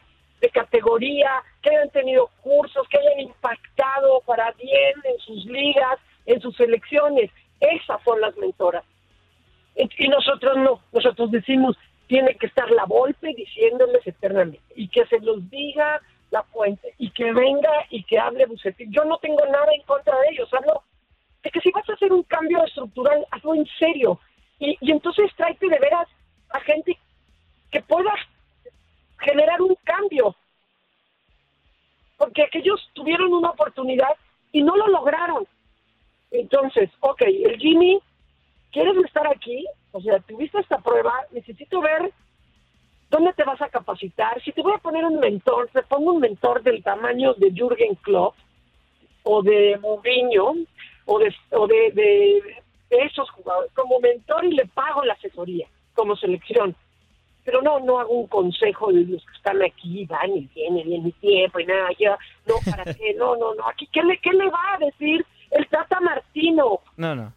categoría, 0.52 1.42
que 1.62 1.70
hayan 1.70 1.90
tenido 1.92 2.30
cursos, 2.42 2.88
que 2.90 2.98
hayan 2.98 3.22
impactado 3.22 4.22
para 4.26 4.52
bien 4.52 4.94
en 5.06 5.18
sus 5.20 5.46
ligas, 5.46 6.00
en 6.26 6.42
sus 6.42 6.56
selecciones. 6.58 7.32
Esas 7.62 8.04
son 8.04 8.20
las 8.20 8.36
mentoras. 8.36 8.84
Y 9.76 10.08
nosotros 10.08 10.58
no, 10.58 10.80
nosotros 10.92 11.32
decimos, 11.32 11.78
tiene 12.08 12.36
que 12.36 12.48
estar 12.48 12.70
la 12.72 12.86
golpe 12.86 13.34
diciéndoles 13.36 14.06
eternamente 14.06 14.62
y 14.76 14.88
que 14.88 15.06
se 15.08 15.20
los 15.20 15.50
diga 15.50 16.02
la 16.32 16.44
fuente 16.44 16.94
y 16.98 17.10
que 17.12 17.32
venga 17.32 17.72
y 17.90 18.04
que 18.04 18.20
hable 18.20 18.46
Bucetín. 18.46 18.92
Yo 18.92 19.06
no 19.06 19.18
tengo 19.18 19.46
nada 19.46 19.68
en 19.74 19.82
contra 19.84 20.20
de 20.20 20.30
ellos, 20.30 20.54
hablo 20.54 20.84
de 21.44 21.52
que 21.52 21.60
si 21.60 21.72
vas 21.72 21.88
a 21.90 21.94
hacer 21.94 22.12
un 22.12 22.24
cambio 22.24 22.64
estructural, 22.64 23.26
hazlo 23.32 23.56
en 23.56 23.68
serio, 23.78 24.20
y, 24.60 24.78
entonces 24.92 25.32
tráete 25.36 25.68
de 25.68 25.80
veras 25.80 26.08
a 26.50 26.60
gente 26.62 26.98
que 27.72 27.82
pueda 27.82 28.14
generar 29.20 29.62
un 29.62 29.76
cambio. 29.84 30.36
Porque 32.18 32.44
aquellos 32.44 32.90
tuvieron 32.94 33.34
una 33.34 33.50
oportunidad 33.50 34.16
y 34.52 34.62
no 34.62 34.78
lo 34.78 34.88
lograron. 34.88 35.46
Entonces, 36.32 36.90
ok, 37.02 37.22
el 37.24 37.58
Jimmy, 37.58 38.00
¿quieres 38.74 38.98
estar 39.06 39.26
aquí? 39.28 39.66
O 39.92 40.02
sea, 40.02 40.20
tuviste 40.20 40.60
esta 40.60 40.80
prueba, 40.80 41.14
necesito 41.32 41.80
ver 41.80 42.12
dónde 43.10 43.32
te 43.34 43.44
vas 43.44 43.62
a 43.62 43.70
capacitar. 43.70 44.42
Si 44.44 44.52
te 44.52 44.62
voy 44.62 44.74
a 44.74 44.80
poner 44.80 45.06
un 45.06 45.20
mentor, 45.20 45.70
te 45.72 45.84
pongo 45.84 46.14
un 46.14 46.20
mentor 46.20 46.64
del 46.64 46.84
tamaño 46.84 47.36
de 47.36 47.52
Jürgen 47.52 47.96
Klopp 48.02 48.36
o 49.24 49.42
de 49.44 49.78
Mourinho 49.80 50.56
o 51.06 51.20
de, 51.20 51.34
o 51.52 51.68
de 51.68 52.42
esos 52.90 53.30
jugadores 53.32 53.72
como 53.74 54.00
mentor 54.00 54.44
y 54.46 54.52
le 54.52 54.66
pago 54.66 55.04
la 55.06 55.14
asesoría 55.14 55.68
como 55.94 56.16
selección. 56.16 56.76
Pero 57.46 57.62
no, 57.62 57.80
no 57.80 58.00
hago 58.00 58.14
un 58.14 58.28
consejo 58.28 58.92
de 58.92 59.06
los 59.06 59.24
que 59.26 59.36
están 59.36 59.62
aquí, 59.62 60.06
van 60.06 60.36
y 60.36 60.50
vienen 60.56 60.90
y 60.90 60.96
en 60.96 61.04
mi 61.04 61.12
tiempo 61.12 61.60
y 61.60 61.66
nada, 61.66 61.90
ya, 62.00 62.18
no, 62.48 62.56
¿para 62.70 62.86
qué? 62.86 63.14
No, 63.16 63.36
no, 63.36 63.54
no, 63.54 63.68
aquí, 63.68 63.88
¿qué 63.92 64.02
le, 64.02 64.18
qué 64.20 64.32
le 64.32 64.50
va 64.50 64.74
a 64.74 64.78
decir 64.78 65.26
el 65.52 65.68
Tata 65.68 66.00
Martino? 66.00 66.80
No, 66.98 67.16
no. 67.16 67.34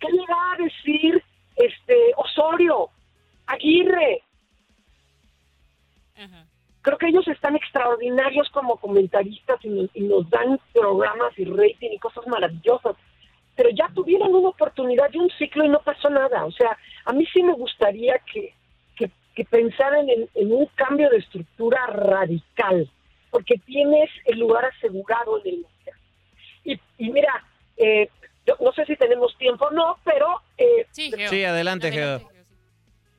¿Qué 0.00 0.08
le 0.10 0.22
va 0.26 0.52
a 0.52 0.62
decir 0.62 1.22
este 1.56 2.12
Osorio, 2.16 2.90
Aguirre? 3.46 4.22
Creo 6.82 6.98
que 6.98 7.08
ellos 7.08 7.28
están 7.28 7.56
extraordinarios 7.56 8.48
como 8.50 8.76
comentaristas 8.76 9.62
y 9.64 9.90
y 9.94 10.00
nos 10.02 10.28
dan 10.30 10.58
programas 10.72 11.38
y 11.38 11.44
rating 11.44 11.90
y 11.92 11.98
cosas 11.98 12.26
maravillosas 12.26 12.96
pero 13.58 13.70
ya 13.70 13.90
tuvieron 13.92 14.32
una 14.32 14.50
oportunidad 14.50 15.10
de 15.10 15.18
un 15.18 15.28
ciclo 15.30 15.64
y 15.64 15.68
no 15.68 15.80
pasó 15.80 16.08
nada. 16.08 16.44
O 16.44 16.52
sea, 16.52 16.78
a 17.04 17.12
mí 17.12 17.26
sí 17.32 17.42
me 17.42 17.54
gustaría 17.54 18.16
que, 18.32 18.54
que, 19.34 19.44
pensaran 19.44 20.06
en, 20.08 20.52
un 20.52 20.66
cambio 20.74 21.08
de 21.10 21.18
estructura 21.18 21.86
radical, 21.86 22.90
porque 23.30 23.54
tienes 23.66 24.10
el 24.26 24.40
lugar 24.40 24.64
asegurado 24.64 25.40
en 25.40 25.46
el 25.46 25.54
mundial. 25.56 25.98
Y, 26.64 26.80
y 26.98 27.10
mira, 27.10 27.44
eh, 27.76 28.08
no 28.60 28.72
sé 28.72 28.84
si 28.86 28.96
tenemos 28.96 29.36
tiempo 29.36 29.66
o 29.66 29.70
no, 29.70 29.98
pero... 30.04 30.40
Eh, 30.56 30.86
sí, 30.90 31.44
adelante, 31.44 31.92
Geo. 31.92 32.20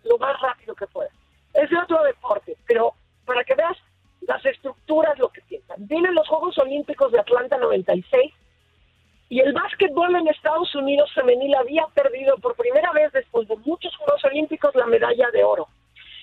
Lo 0.03 0.17
más 0.17 0.39
rápido 0.41 0.75
que 0.75 0.87
pueda. 0.87 1.09
Es 1.53 1.69
de 1.69 1.77
otro 1.77 2.03
deporte, 2.03 2.55
pero 2.67 2.93
para 3.25 3.43
que 3.43 3.55
veas 3.55 3.77
las 4.21 4.43
estructuras, 4.45 5.17
lo 5.19 5.29
que 5.29 5.41
piensan. 5.41 5.87
Vienen 5.87 6.15
los 6.15 6.27
Juegos 6.27 6.57
Olímpicos 6.57 7.11
de 7.11 7.19
Atlanta 7.19 7.57
96, 7.57 8.33
y 9.29 9.39
el 9.39 9.53
básquetbol 9.53 10.15
en 10.15 10.27
Estados 10.27 10.73
Unidos 10.73 11.11
femenil 11.13 11.53
había 11.55 11.85
perdido 11.93 12.35
por 12.37 12.55
primera 12.55 12.91
vez 12.91 13.11
después 13.13 13.47
de 13.47 13.55
muchos 13.57 13.95
Juegos 13.97 14.23
Olímpicos 14.25 14.73
la 14.73 14.87
medalla 14.87 15.29
de 15.31 15.43
oro. 15.43 15.67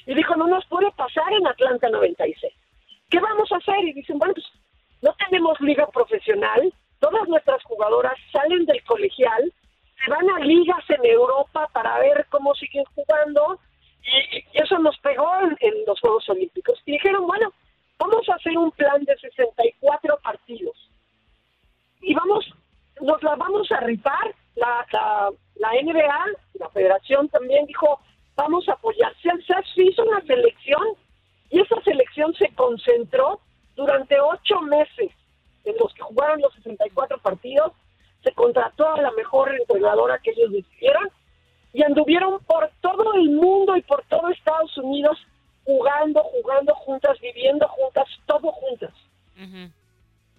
Y 0.07 0.15
dijo, 0.15 0.35
no 0.35 0.49
nos 0.49 0.67
puede 0.67 0.91
pasar 0.93 1.33
en 1.33 1.47
Atlanta 1.47 1.89
96. 1.89 2.53
¿Qué 3.09 3.21
vamos 3.21 3.51
a 3.53 3.57
hacer? 3.57 3.79
Y 3.85 3.93
dicen, 3.93 4.19
bueno, 4.19 4.35
pues 4.35 4.47
no 5.03 5.15
tenemos 5.15 5.61
liga 5.61 5.87
profesional, 5.87 6.73
todas 7.01 7.29
nuestras 7.29 7.63
jugadoras 7.65 8.15
salen 8.33 8.65
del 8.67 8.83
colegial 8.85 9.53
se 10.05 10.11
van 10.11 10.29
a 10.31 10.39
ligas 10.41 10.85
en 10.89 11.05
Europa 11.05 11.69
para 11.73 11.99
ver 11.99 12.27
cómo 12.31 12.55
siguen 12.55 12.85
jugando 12.95 13.59
y, 14.03 14.45
eso 14.53 14.79
nos 14.79 14.97
pegó 14.99 15.31
en, 15.61 15.75
los 15.87 15.99
Juegos 16.01 16.29
Olímpicos. 16.29 16.81
Y 16.87 16.93
dijeron, 16.93 17.27
bueno, 17.27 17.53
vamos 17.99 18.29
a 18.29 18.35
hacer 18.35 18.57
un 18.57 18.71
plan 18.73 19.03
de 19.05 19.17
64 19.17 20.19
partidos 20.23 20.77
y 22.01 22.15
vamos, 22.15 22.45
nos 23.01 23.23
la 23.23 23.35
vamos 23.37 23.71
a 23.73 23.81
ripar. 23.81 24.35
La, 24.55 24.87
la, 24.91 25.31
la 25.57 25.71
NBA, 25.83 26.25
la 26.55 26.71
federación 26.71 27.29
también 27.29 27.67
dijo, 27.67 28.01
vamos 28.37 28.69
a 28.69 28.73
apoyar. 28.73 29.13
Se 29.21 29.83
hizo 29.83 30.03
una 30.03 30.21
selección 30.23 30.83
y 31.51 31.61
esa 31.61 31.81
selección 31.83 32.35
se 32.35 32.49
concentró 32.55 33.41
durante 33.75 34.19
ocho 34.19 34.61
meses 34.63 35.11
en 35.67 35.77
los 35.79 35.93
que 35.95 36.03
jugaron 36.03 36.41
los 36.41 36.55
64 36.55 37.19
partidos. 37.19 37.73
Se 38.23 38.33
contrató 38.33 38.89
a 38.89 39.01
la 39.01 39.11
mejor 39.13 39.55
entrenadora 39.55 40.19
que 40.19 40.31
ellos 40.31 40.53
decidieron 40.53 41.11
y 41.73 41.83
anduvieron 41.83 42.39
por 42.45 42.71
todo 42.81 43.15
el 43.15 43.31
mundo 43.31 43.77
y 43.77 43.83
por 43.83 44.03
todo 44.05 44.31
Estados 44.31 44.77
Unidos 44.79 45.19
jugando, 45.65 46.23
jugando 46.23 46.75
juntas, 46.75 47.19
viviendo 47.21 47.69
juntas, 47.69 48.09
todo 48.27 48.51
juntas. 48.53 48.93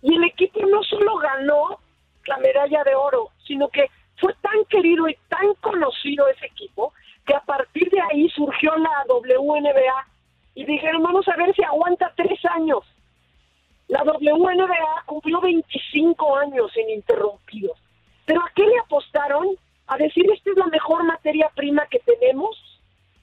Y 0.01 0.15
el 0.15 0.23
equipo 0.23 0.65
no 0.65 0.81
solo 0.83 1.17
ganó 1.17 1.79
la 2.25 2.37
medalla 2.37 2.83
de 2.83 2.95
oro, 2.95 3.29
sino 3.45 3.69
que 3.69 3.89
fue 4.17 4.33
tan 4.41 4.65
querido 4.65 5.07
y 5.07 5.15
tan 5.27 5.53
conocido 5.55 6.27
ese 6.27 6.47
equipo 6.47 6.93
que 7.25 7.35
a 7.35 7.41
partir 7.41 7.89
de 7.91 8.01
ahí 8.01 8.29
surgió 8.29 8.75
la 8.77 9.05
WNBA 9.07 10.07
y 10.55 10.65
dijeron, 10.65 11.03
vamos 11.03 11.27
a 11.27 11.35
ver 11.35 11.53
si 11.53 11.63
aguanta 11.63 12.11
tres 12.15 12.39
años. 12.45 12.79
La 13.87 14.03
WNBA 14.03 15.03
cumplió 15.05 15.39
25 15.39 16.37
años 16.37 16.71
ininterrumpidos. 16.75 17.77
¿Pero 18.25 18.41
a 18.41 18.51
qué 18.53 18.63
le 18.63 18.77
apostaron? 18.79 19.47
A 19.87 19.97
decir, 19.97 20.29
esta 20.29 20.51
es 20.51 20.57
la 20.57 20.67
mejor 20.67 21.05
materia 21.05 21.49
prima 21.55 21.87
que 21.87 21.99
tenemos. 21.99 22.57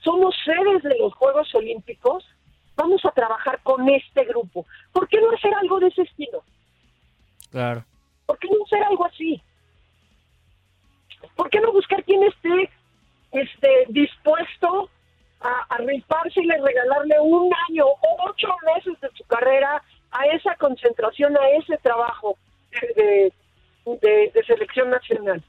Somos 0.00 0.34
sedes 0.44 0.82
de 0.82 0.98
los 0.98 1.12
Juegos 1.14 1.54
Olímpicos. 1.54 2.24
Vamos 2.76 3.04
a 3.04 3.10
trabajar 3.10 3.60
con 3.62 3.86
este 3.90 4.24
grupo. 4.24 4.64
¿Por 4.92 5.06
qué 5.08 5.20
no 5.20 5.30
hacer 5.30 5.54
algo 5.54 5.78
de 5.80 5.88
ese 5.88 6.02
estilo? 6.02 6.42
Claro. 7.50 7.84
¿Por 8.24 8.38
qué 8.38 8.48
no 8.48 8.64
hacer 8.64 8.82
algo 8.84 9.04
así? 9.04 9.42
¿Por 11.36 11.50
qué 11.50 11.60
no 11.60 11.72
buscar 11.72 12.02
quien 12.04 12.22
esté 12.22 12.70
este, 13.32 13.68
dispuesto 13.88 14.88
a, 15.40 15.74
a 15.74 15.78
rifarse 15.78 16.40
y 16.40 16.48
regalarle 16.48 17.20
un 17.20 17.52
año 17.68 17.84
o 17.86 18.28
ocho 18.28 18.48
meses 18.74 18.98
de 19.00 19.10
su 19.14 19.24
carrera 19.24 19.82
a 20.14 20.26
esa 20.26 20.54
concentración, 20.56 21.36
a 21.36 21.48
ese 21.50 21.76
trabajo 21.78 22.38
de, 22.96 23.32
selección 24.46 24.90
nacional? 24.90 25.42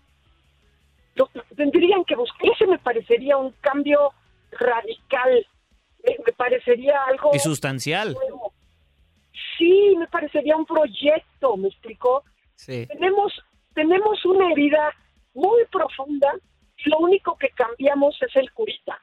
tendrían 1.56 2.04
que 2.04 2.16
buscar, 2.16 2.50
ese 2.52 2.68
me 2.68 2.78
parecería 2.78 3.38
un 3.38 3.52
cambio 3.62 4.12
radical, 4.52 5.48
me, 6.04 6.34
parecería 6.34 7.02
algo... 7.06 7.32
Y 7.34 7.40
sustancial. 7.40 8.18
Sí, 9.58 9.96
me 9.98 10.08
parecería 10.08 10.58
un 10.58 10.66
proyecto, 10.66 11.56
¿me 11.56 11.70
explicó? 11.70 12.24
Sí. 12.56 12.86
Tenemos, 12.88 13.32
tenemos 13.74 14.26
una 14.26 14.52
herida 14.52 14.94
muy 15.34 15.64
profunda 15.72 16.34
y 16.78 16.90
lo 16.90 16.98
único 16.98 17.38
que 17.38 17.50
cambiamos 17.50 18.22
es 18.22 18.36
el 18.36 18.52
curita. 18.52 19.02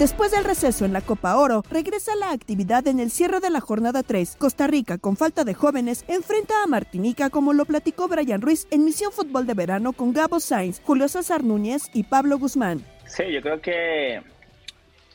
Después 0.00 0.30
del 0.30 0.44
receso 0.44 0.86
en 0.86 0.94
la 0.94 1.02
Copa 1.02 1.36
Oro, 1.36 1.62
regresa 1.70 2.16
la 2.16 2.30
actividad 2.30 2.88
en 2.88 3.00
el 3.00 3.10
cierre 3.10 3.38
de 3.38 3.50
la 3.50 3.60
jornada 3.60 4.02
3. 4.02 4.36
Costa 4.36 4.66
Rica, 4.66 4.96
con 4.96 5.14
falta 5.14 5.44
de 5.44 5.52
jóvenes, 5.52 6.06
enfrenta 6.08 6.54
a 6.64 6.66
Martinica 6.66 7.28
como 7.28 7.52
lo 7.52 7.66
platicó 7.66 8.08
Brian 8.08 8.40
Ruiz 8.40 8.66
en 8.70 8.86
Misión 8.86 9.12
Fútbol 9.12 9.46
de 9.46 9.52
Verano 9.52 9.92
con 9.92 10.14
Gabo 10.14 10.40
Sainz, 10.40 10.80
Julio 10.86 11.06
César 11.06 11.44
Núñez 11.44 11.90
y 11.92 12.04
Pablo 12.04 12.38
Guzmán. 12.38 12.82
Sí, 13.04 13.30
yo 13.30 13.42
creo 13.42 13.60
que 13.60 14.22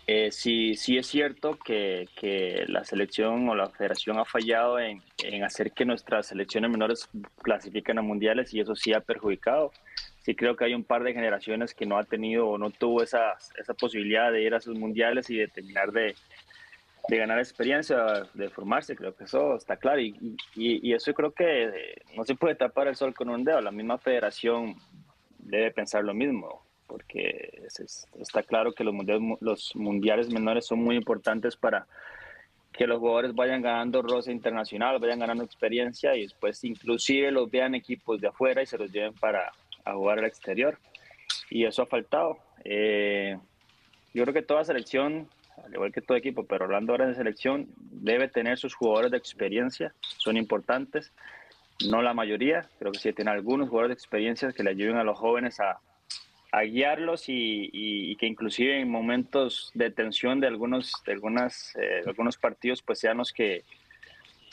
eh, 0.06 0.30
sí, 0.32 0.76
sí 0.76 1.00
es 1.00 1.08
cierto 1.08 1.58
que, 1.65 2.08
que, 2.15 2.65
la 2.67 2.84
selección 2.84 3.50
o 3.50 3.56
la 3.56 3.69
federación 3.69 4.19
ha 4.19 4.26
fallado 4.26 4.78
en, 4.78 5.02
en, 5.24 5.43
hacer 5.43 5.71
que 5.71 5.84
nuestras 5.84 6.28
selecciones 6.28 6.69
menores 6.69 7.10
clasifiquen 7.41 7.98
a 7.98 8.04
mundiales 8.04 8.54
y 8.54 8.60
eso 8.60 8.76
sí 8.76 8.93
ha 8.93 9.00
perjudicado. 9.00 9.71
Sí 10.26 10.34
creo 10.34 10.56
que 10.56 10.66
hay 10.66 10.74
un 10.74 10.84
par 10.84 11.04
de 11.04 11.14
generaciones 11.14 11.76
que 11.76 11.86
no 11.86 12.00
ha 12.00 12.04
tenido 12.04 12.48
o 12.48 12.58
no 12.58 12.72
tuvo 12.72 13.04
esa, 13.04 13.38
esa 13.60 13.76
posibilidad 13.76 14.32
de 14.32 14.42
ir 14.42 14.56
a 14.56 14.60
sus 14.60 14.76
mundiales 14.76 15.30
y 15.30 15.38
de 15.38 15.48
terminar 15.48 15.92
de, 15.92 16.16
de 17.08 17.18
ganar 17.18 17.38
experiencia, 17.38 18.28
de 18.34 18.50
formarse, 18.50 18.96
creo 18.96 19.16
que 19.16 19.26
eso 19.26 19.56
está 19.56 19.78
claro. 19.78 20.02
Y, 20.02 20.36
y, 20.56 20.94
eso 20.94 21.14
creo 21.14 21.32
que 21.32 22.02
no 22.16 22.24
se 22.24 22.34
puede 22.34 22.56
tapar 22.56 22.88
el 22.88 22.96
sol 22.96 23.14
con 23.14 23.30
un 23.30 23.44
dedo. 23.44 23.62
La 23.62 23.70
misma 23.70 24.00
federación 24.00 24.76
debe 25.38 25.70
pensar 25.70 26.04
lo 26.04 26.16
mismo 26.16 26.66
porque 26.88 27.62
está 28.20 28.42
claro 28.42 28.74
que 28.74 28.84
los 28.84 28.96
mundiales, 28.96 29.38
los 29.42 29.76
mundiales 29.76 30.34
menores 30.34 30.66
son 30.66 30.80
muy 30.80 30.96
importantes 30.96 31.56
para 31.56 31.86
que 32.74 32.88
los 32.88 32.98
jugadores 32.98 33.36
vayan 33.36 33.62
ganando 33.62 34.02
roce 34.02 34.32
internacional, 34.32 34.98
vayan 34.98 35.20
ganando 35.20 35.44
experiencia 35.44 36.16
y 36.16 36.24
después 36.24 36.64
inclusive 36.64 37.30
los 37.30 37.52
vean 37.52 37.76
equipos 37.76 38.20
de 38.20 38.30
afuera 38.30 38.64
y 38.64 38.66
se 38.66 38.80
los 38.80 38.92
lleven 38.92 39.14
para 39.14 39.52
a 39.86 39.93
jugar 39.93 40.19
al 40.19 40.26
exterior. 40.26 40.78
Y 41.50 41.65
eso 41.65 41.84
ha 41.84 41.86
faltado. 41.86 42.39
Eh, 42.63 43.38
yo 44.13 44.24
creo 44.24 44.34
que 44.34 44.41
toda 44.41 44.63
selección, 44.63 45.30
al 45.63 45.74
igual 45.74 45.91
que 45.91 46.02
todo 46.02 46.17
equipo, 46.17 46.45
pero 46.45 46.65
hablando 46.65 46.93
ahora 46.93 47.08
de 47.08 47.15
selección, 47.15 47.67
debe 47.78 48.28
tener 48.28 48.58
sus 48.58 48.74
jugadores 48.74 49.12
de 49.12 49.17
experiencia, 49.17 49.93
son 50.17 50.38
importantes. 50.38 51.13
No 51.89 52.02
la 52.02 52.13
mayoría, 52.13 52.69
creo 52.80 52.91
que 52.91 53.00
sí 53.00 53.13
tiene 53.13 53.32
algunos 53.32 53.69
jugadores 53.69 53.95
de 53.95 54.00
experiencia 54.00 54.52
que 54.52 54.63
le 54.63 54.71
ayuden 54.71 54.98
a 54.98 55.04
los 55.04 55.17
jóvenes 55.17 55.60
a, 55.60 55.80
guiarlos 56.63 57.26
y, 57.28 58.15
que 58.15 58.28
inclusive 58.28 58.80
en 58.80 58.89
momentos 58.89 59.71
de 59.74 59.91
tensión 59.91 60.39
de 60.39 60.48
algunos, 60.48 60.93
de 61.06 61.12
algunas, 61.12 61.76
eh, 61.76 62.02
algunos 62.06 62.38
partidos 62.38 62.82
pues 62.82 63.00
sean 63.00 63.17
los 63.17 63.34
que, 63.34 63.65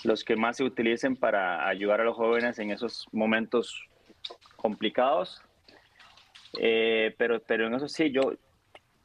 los 0.03 0.25
que 0.25 0.35
más 0.35 0.57
se 0.57 0.64
utilicen 0.64 1.14
para 1.14 1.68
ayudar 1.68 2.01
a 2.01 2.05
los 2.05 2.16
jóvenes 2.16 2.59
en 2.59 2.73
esos 2.73 3.07
momentos 3.12 3.88
complicados. 4.57 5.43
Eh, 6.59 7.15
pero, 7.19 7.41
pero 7.41 7.67
en 7.67 7.75
eso 7.75 7.89
sí, 7.89 8.11
yo, 8.11 8.35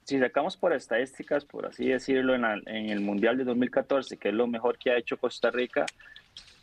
si 0.03 0.19
sacamos 0.19 0.55
por 0.55 0.73
estadísticas, 0.73 1.43
por 1.43 1.65
así 1.65 1.89
decirlo, 1.89 2.35
en, 2.35 2.67
el 2.67 3.01
Mundial 3.01 3.37
de 3.37 3.43
2014, 3.43 4.17
que 4.17 4.29
es 4.29 4.33
lo 4.33 4.47
mejor 4.47 4.77
que 4.77 4.91
ha 4.91 4.97
hecho 4.97 5.17
Costa 5.17 5.51
Rica, 5.51 5.85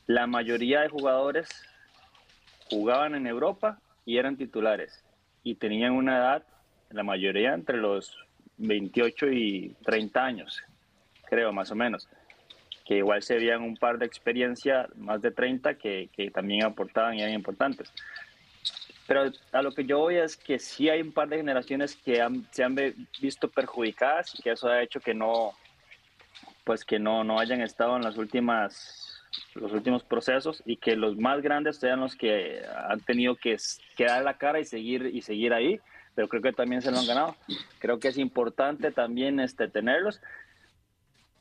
la 0.07 0.27
mayoría 0.27 0.81
de 0.81 0.89
jugadores 0.89 1.49
jugaban 2.71 3.15
en 3.15 3.27
Europa 3.27 3.81
y 4.07 4.17
eran 4.17 4.37
titulares 4.37 5.05
y 5.43 5.57
tenían 5.57 5.93
una 5.93 6.17
edad, 6.17 6.47
la 6.91 7.03
mayoría 7.03 7.53
entre 7.53 7.77
los 7.77 8.17
28 8.57 9.31
y 9.31 9.77
30 9.85 10.25
años, 10.25 10.63
creo 11.27 11.53
más 11.53 11.71
o 11.71 11.75
menos, 11.75 12.09
que 12.87 12.97
igual 12.97 13.23
se 13.23 13.37
veían 13.37 13.63
un 13.63 13.77
par 13.77 13.99
de 13.99 14.07
experiencia, 14.07 14.89
más 14.97 15.21
de 15.21 15.31
30, 15.31 15.75
que, 15.75 16.09
que 16.15 16.31
también 16.31 16.65
aportaban 16.65 17.15
y 17.15 17.23
eran 17.23 17.35
importantes. 17.35 17.93
Pero 19.07 19.31
a 19.53 19.63
lo 19.63 19.73
que 19.73 19.85
yo 19.85 19.99
voy 19.99 20.17
es 20.17 20.37
que 20.37 20.59
sí 20.59 20.89
hay 20.89 21.03
un 21.03 21.13
par 21.13 21.29
de 21.29 21.37
generaciones 21.37 21.97
que 21.97 22.27
se 22.51 22.65
han 22.65 22.77
visto 23.21 23.49
perjudicadas 23.49 24.35
y 24.39 24.43
que 24.43 24.53
eso 24.53 24.69
ha 24.69 24.83
hecho 24.83 25.01
que 25.01 25.13
no, 25.13 25.53
pues 26.65 26.85
que 26.85 26.99
no, 26.99 27.23
no 27.23 27.39
hayan 27.39 27.61
estado 27.61 27.97
en 27.97 28.03
las 28.03 28.17
últimas 28.17 29.15
los 29.55 29.73
últimos 29.73 30.05
procesos 30.05 30.63
y 30.65 30.77
que 30.77 30.97
los 30.97 31.17
más 31.17 31.43
grandes 31.43 31.77
sean 31.79 32.01
los 32.01 32.15
que 32.17 32.63
han 32.89 33.01
tenido 33.01 33.37
que, 33.37 33.57
quedar 33.97 34.17
dar 34.17 34.25
la 34.25 34.39
cara 34.39 34.61
y 34.61 34.65
seguir 34.65 35.11
y 35.13 35.23
seguir 35.23 35.53
ahí, 35.53 35.81
pero 36.15 36.29
creo 36.29 36.43
que 36.43 36.53
también 36.53 36.83
se 36.83 36.91
lo 36.91 36.99
han 36.99 37.07
ganado. 37.07 37.37
Creo 37.79 37.99
que 37.99 38.09
es 38.09 38.19
importante 38.19 38.91
también 38.91 39.41
este 39.41 39.69
tenerlos 39.69 40.21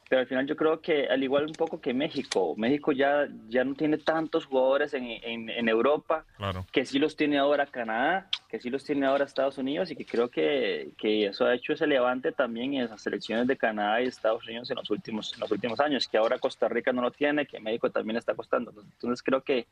pero 0.10 0.22
al 0.22 0.28
final 0.28 0.46
yo 0.46 0.56
creo 0.56 0.82
que 0.82 1.08
al 1.08 1.24
igual 1.24 1.46
un 1.46 1.54
poco 1.54 1.80
que 1.80 1.94
México, 1.94 2.54
México 2.58 2.92
ya, 2.92 3.28
ya 3.50 3.64
no 3.64 3.74
tiene 3.74 3.98
tantos 3.98 4.46
jugadores 4.46 4.94
en, 4.94 5.06
en, 5.24 5.70
Europa, 5.70 6.26
que 6.72 6.86
sí 6.86 7.00
los 7.00 7.16
tiene 7.16 7.38
ahora 7.38 7.66
Canadá, 7.66 8.30
que 8.50 8.60
sí 8.60 8.70
los 8.70 8.84
tiene 8.84 9.06
ahora 9.06 9.26
Estados 9.26 9.58
Unidos 9.58 9.90
y 9.92 9.96
que 9.96 10.06
creo 10.06 10.30
que, 10.30 10.92
que, 10.98 11.28
eso 11.28 11.46
ha 11.46 11.56
hecho 11.56 11.74
ese 11.74 11.88
levante 11.88 12.32
también 12.32 12.74
en 12.74 12.84
esas 12.84 13.02
selecciones 13.02 13.48
de 13.48 13.58
Canadá 13.58 14.02
y 14.02 14.08
Estados 14.08 14.46
Unidos 14.46 14.70
en 14.70 14.78
los 14.78 14.90
últimos, 14.90 15.34
en 15.34 15.40
los 15.40 15.52
últimos 15.52 15.80
años, 15.80 16.08
que 16.08 16.18
ahora 16.18 16.38
Costa 16.38 16.68
Rica 16.68 16.92
no 16.92 17.02
lo 17.02 17.12
tiene, 17.12 17.46
que 17.46 17.60
México 17.60 17.90
también 17.90 18.18
está 18.18 18.36
costando. 18.36 18.72
Entonces 18.72 19.24
creo 19.24 19.42
que 19.42 19.68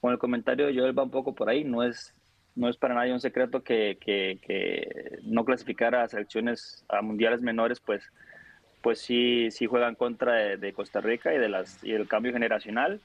con 0.00 0.12
el 0.12 0.18
comentario 0.18 0.66
de 0.66 0.74
Joel 0.74 0.98
va 0.98 1.02
un 1.02 1.10
poco 1.10 1.34
por 1.34 1.48
ahí, 1.48 1.64
no 1.64 1.82
es, 1.82 2.14
no 2.54 2.68
es 2.68 2.76
para 2.76 2.94
nadie 2.94 3.12
un 3.12 3.20
secreto 3.20 3.62
que, 3.62 3.98
que, 4.00 4.38
que 4.40 5.18
no 5.24 5.44
clasificar 5.44 5.94
a 5.94 6.08
selecciones 6.08 6.84
a 6.88 7.02
mundiales 7.02 7.42
menores, 7.42 7.80
pues 7.80 8.02
pues 8.82 9.00
sí, 9.00 9.50
sí 9.50 9.66
juegan 9.66 9.94
contra 9.94 10.56
de, 10.56 10.72
Costa 10.72 11.00
Rica 11.00 11.34
y, 11.34 11.38
de 11.38 11.48
las, 11.48 11.82
y 11.82 11.92
del 11.92 12.08
cambio 12.08 12.32
generacional. 12.32 13.00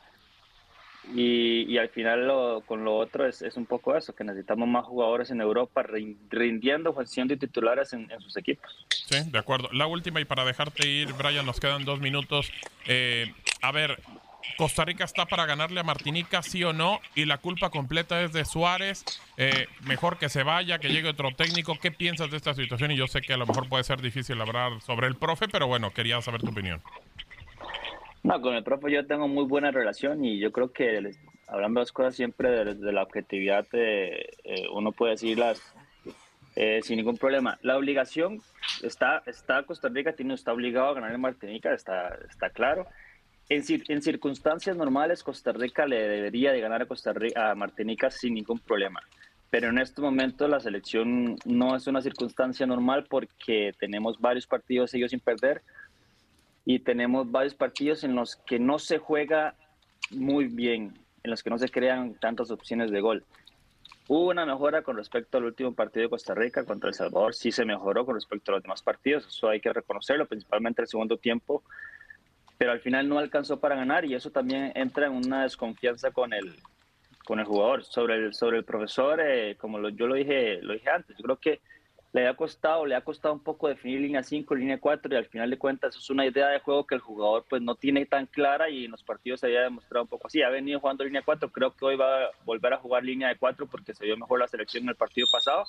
Y, 1.13 1.63
y 1.63 1.77
al 1.77 1.89
final 1.89 2.31
con 2.65 2.85
lo 2.85 2.95
otro 2.95 3.27
es, 3.27 3.41
es, 3.41 3.57
un 3.57 3.65
poco 3.65 3.93
eso, 3.95 4.15
que 4.15 4.23
necesitamos 4.23 4.69
más 4.69 4.85
jugadores 4.85 5.31
en 5.31 5.41
Europa 5.41 5.83
rindiendo, 6.29 6.95
siendo 7.05 7.37
titulares 7.37 7.91
en, 7.91 8.07
sus 8.21 8.37
equipos. 8.37 8.85
Sí, 8.89 9.17
de 9.29 9.37
acuerdo. 9.37 9.67
La 9.73 9.85
última 9.85 10.21
y 10.21 10.25
para 10.25 10.45
dejarte 10.45 10.87
ir, 10.87 11.11
Brian, 11.13 11.45
nos 11.45 11.59
quedan 11.59 11.83
dos 11.83 11.99
minutos. 11.99 12.53
Eh, 12.87 13.33
a 13.61 13.73
ver, 13.73 13.99
Costa 14.57 14.85
Rica 14.85 15.03
está 15.03 15.25
para 15.25 15.45
ganarle 15.45 15.79
a 15.79 15.83
Martinica, 15.83 16.41
sí 16.41 16.63
o 16.63 16.73
no, 16.73 16.99
y 17.15 17.25
la 17.25 17.37
culpa 17.37 17.69
completa 17.69 18.21
es 18.21 18.33
de 18.33 18.45
Suárez. 18.45 19.03
Eh, 19.37 19.67
mejor 19.85 20.17
que 20.17 20.29
se 20.29 20.43
vaya, 20.43 20.79
que 20.79 20.89
llegue 20.89 21.09
otro 21.09 21.31
técnico. 21.31 21.77
¿Qué 21.81 21.91
piensas 21.91 22.29
de 22.31 22.37
esta 22.37 22.53
situación? 22.53 22.91
Y 22.91 22.95
yo 22.95 23.07
sé 23.07 23.21
que 23.21 23.33
a 23.33 23.37
lo 23.37 23.45
mejor 23.45 23.67
puede 23.69 23.83
ser 23.83 24.01
difícil 24.01 24.39
hablar 24.41 24.81
sobre 24.81 25.07
el 25.07 25.15
profe, 25.15 25.47
pero 25.47 25.67
bueno, 25.67 25.91
quería 25.91 26.21
saber 26.21 26.41
tu 26.41 26.49
opinión. 26.49 26.81
No, 28.23 28.41
con 28.41 28.55
el 28.55 28.63
profe 28.63 28.91
yo 28.91 29.05
tengo 29.05 29.27
muy 29.27 29.43
buena 29.43 29.71
relación 29.71 30.23
y 30.23 30.39
yo 30.39 30.51
creo 30.51 30.71
que 30.71 31.11
hablando 31.47 31.83
de 31.83 31.91
cosas 31.91 32.15
siempre 32.15 32.63
de, 32.73 32.91
la 32.93 33.03
objetividad, 33.03 33.65
eh, 33.73 34.29
uno 34.71 34.93
puede 34.93 35.13
decirlas 35.13 35.61
eh, 36.55 36.81
sin 36.83 36.97
ningún 36.97 37.17
problema. 37.17 37.57
La 37.63 37.77
obligación 37.77 38.41
está, 38.83 39.23
está 39.25 39.63
Costa 39.63 39.89
Rica, 39.89 40.13
tiene, 40.13 40.35
está 40.35 40.53
obligado 40.53 40.89
a 40.89 40.93
ganar 40.93 41.11
en 41.11 41.21
Martinica, 41.21 41.73
está, 41.73 42.15
está 42.29 42.51
claro. 42.51 42.85
En, 43.49 43.63
en, 43.67 44.01
circunstancias 44.01 44.75
normales, 44.75 45.23
Costa 45.23 45.51
Rica 45.51 45.85
le 45.85 46.07
debería 46.07 46.51
de 46.51 46.61
ganar 46.61 46.81
a, 46.81 46.85
Costa 46.85 47.13
Rica, 47.13 47.51
a 47.51 47.55
Martinica 47.55 48.09
sin 48.09 48.33
ningún 48.35 48.59
problema. 48.59 49.01
Pero 49.49 49.69
en 49.69 49.77
este 49.77 50.01
momento 50.01 50.47
la 50.47 50.59
selección 50.59 51.35
no 51.45 51.75
es 51.75 51.85
una 51.85 52.01
circunstancia 52.01 52.65
normal 52.65 53.05
porque 53.07 53.73
tenemos 53.79 54.19
varios 54.19 54.47
partidos 54.47 54.93
ellos 54.93 55.11
sin 55.11 55.19
perder 55.19 55.61
y 56.65 56.79
tenemos 56.79 57.29
varios 57.29 57.53
partidos 57.53 58.03
en 58.03 58.15
los 58.15 58.35
que 58.35 58.57
no 58.57 58.79
se 58.79 58.97
juega 58.97 59.55
muy 60.11 60.45
bien, 60.45 60.93
en 61.23 61.31
los 61.31 61.43
que 61.43 61.49
no 61.49 61.57
se 61.57 61.69
crean 61.69 62.15
tantas 62.15 62.51
opciones 62.51 62.91
de 62.91 63.01
gol. 63.01 63.25
Hubo 64.07 64.29
una 64.29 64.45
mejora 64.45 64.81
con 64.81 64.97
respecto 64.97 65.37
al 65.37 65.45
último 65.45 65.73
partido 65.73 66.03
de 66.03 66.09
Costa 66.09 66.33
Rica 66.33 66.65
contra 66.65 66.89
El 66.89 66.95
Salvador, 66.95 67.33
sí 67.33 67.51
se 67.51 67.63
mejoró 67.63 68.05
con 68.05 68.15
respecto 68.15 68.51
a 68.51 68.55
los 68.55 68.63
demás 68.63 68.81
partidos, 68.81 69.27
eso 69.27 69.49
hay 69.49 69.61
que 69.61 69.71
reconocerlo, 69.71 70.25
principalmente 70.25 70.81
el 70.81 70.87
segundo 70.87 71.17
tiempo, 71.17 71.63
pero 72.57 72.71
al 72.71 72.79
final 72.79 73.09
no 73.09 73.19
alcanzó 73.19 73.59
para 73.59 73.75
ganar 73.75 74.05
y 74.05 74.15
eso 74.15 74.31
también 74.31 74.71
entra 74.75 75.07
en 75.07 75.13
una 75.13 75.43
desconfianza 75.43 76.11
con 76.11 76.33
el, 76.33 76.55
con 77.25 77.39
el 77.39 77.45
jugador. 77.45 77.83
Sobre 77.83 78.15
el, 78.15 78.33
sobre 78.33 78.57
el 78.57 78.63
profesor, 78.63 79.19
eh, 79.21 79.55
como 79.57 79.89
yo 79.89 80.07
lo 80.07 80.15
dije, 80.15 80.61
lo 80.61 80.73
dije 80.73 80.89
antes, 80.89 81.17
yo 81.17 81.23
creo 81.23 81.37
que 81.37 81.61
le 82.13 82.27
ha 82.27 82.35
costado, 82.35 82.85
le 82.85 82.95
ha 82.95 83.01
costado 83.01 83.33
un 83.33 83.43
poco 83.43 83.67
definir 83.67 84.01
línea 84.01 84.21
5, 84.21 84.53
línea 84.53 84.79
4 84.79 85.11
y 85.11 85.17
al 85.17 85.25
final 85.25 85.49
de 85.49 85.57
cuentas 85.57 85.95
es 85.95 86.09
una 86.11 86.27
idea 86.27 86.47
de 86.47 86.59
juego 86.59 86.85
que 86.85 86.93
el 86.93 87.01
jugador 87.01 87.43
pues 87.49 87.59
no 87.63 87.73
tiene 87.73 88.05
tan 88.05 88.27
clara 88.27 88.69
y 88.69 88.85
en 88.85 88.91
los 88.91 89.03
partidos 89.03 89.39
se 89.39 89.47
había 89.47 89.61
demostrado 89.61 90.03
un 90.03 90.09
poco 90.09 90.27
así. 90.27 90.43
Ha 90.43 90.49
venido 90.49 90.79
jugando 90.79 91.03
línea 91.03 91.23
4, 91.25 91.51
creo 91.51 91.75
que 91.75 91.85
hoy 91.85 91.95
va 91.95 92.25
a 92.25 92.29
volver 92.45 92.73
a 92.73 92.77
jugar 92.77 93.03
línea 93.03 93.29
de 93.29 93.37
4 93.37 93.65
porque 93.65 93.95
se 93.95 94.05
vio 94.05 94.15
mejor 94.15 94.39
la 94.39 94.47
selección 94.47 94.83
en 94.83 94.89
el 94.89 94.95
partido 94.95 95.25
pasado 95.31 95.63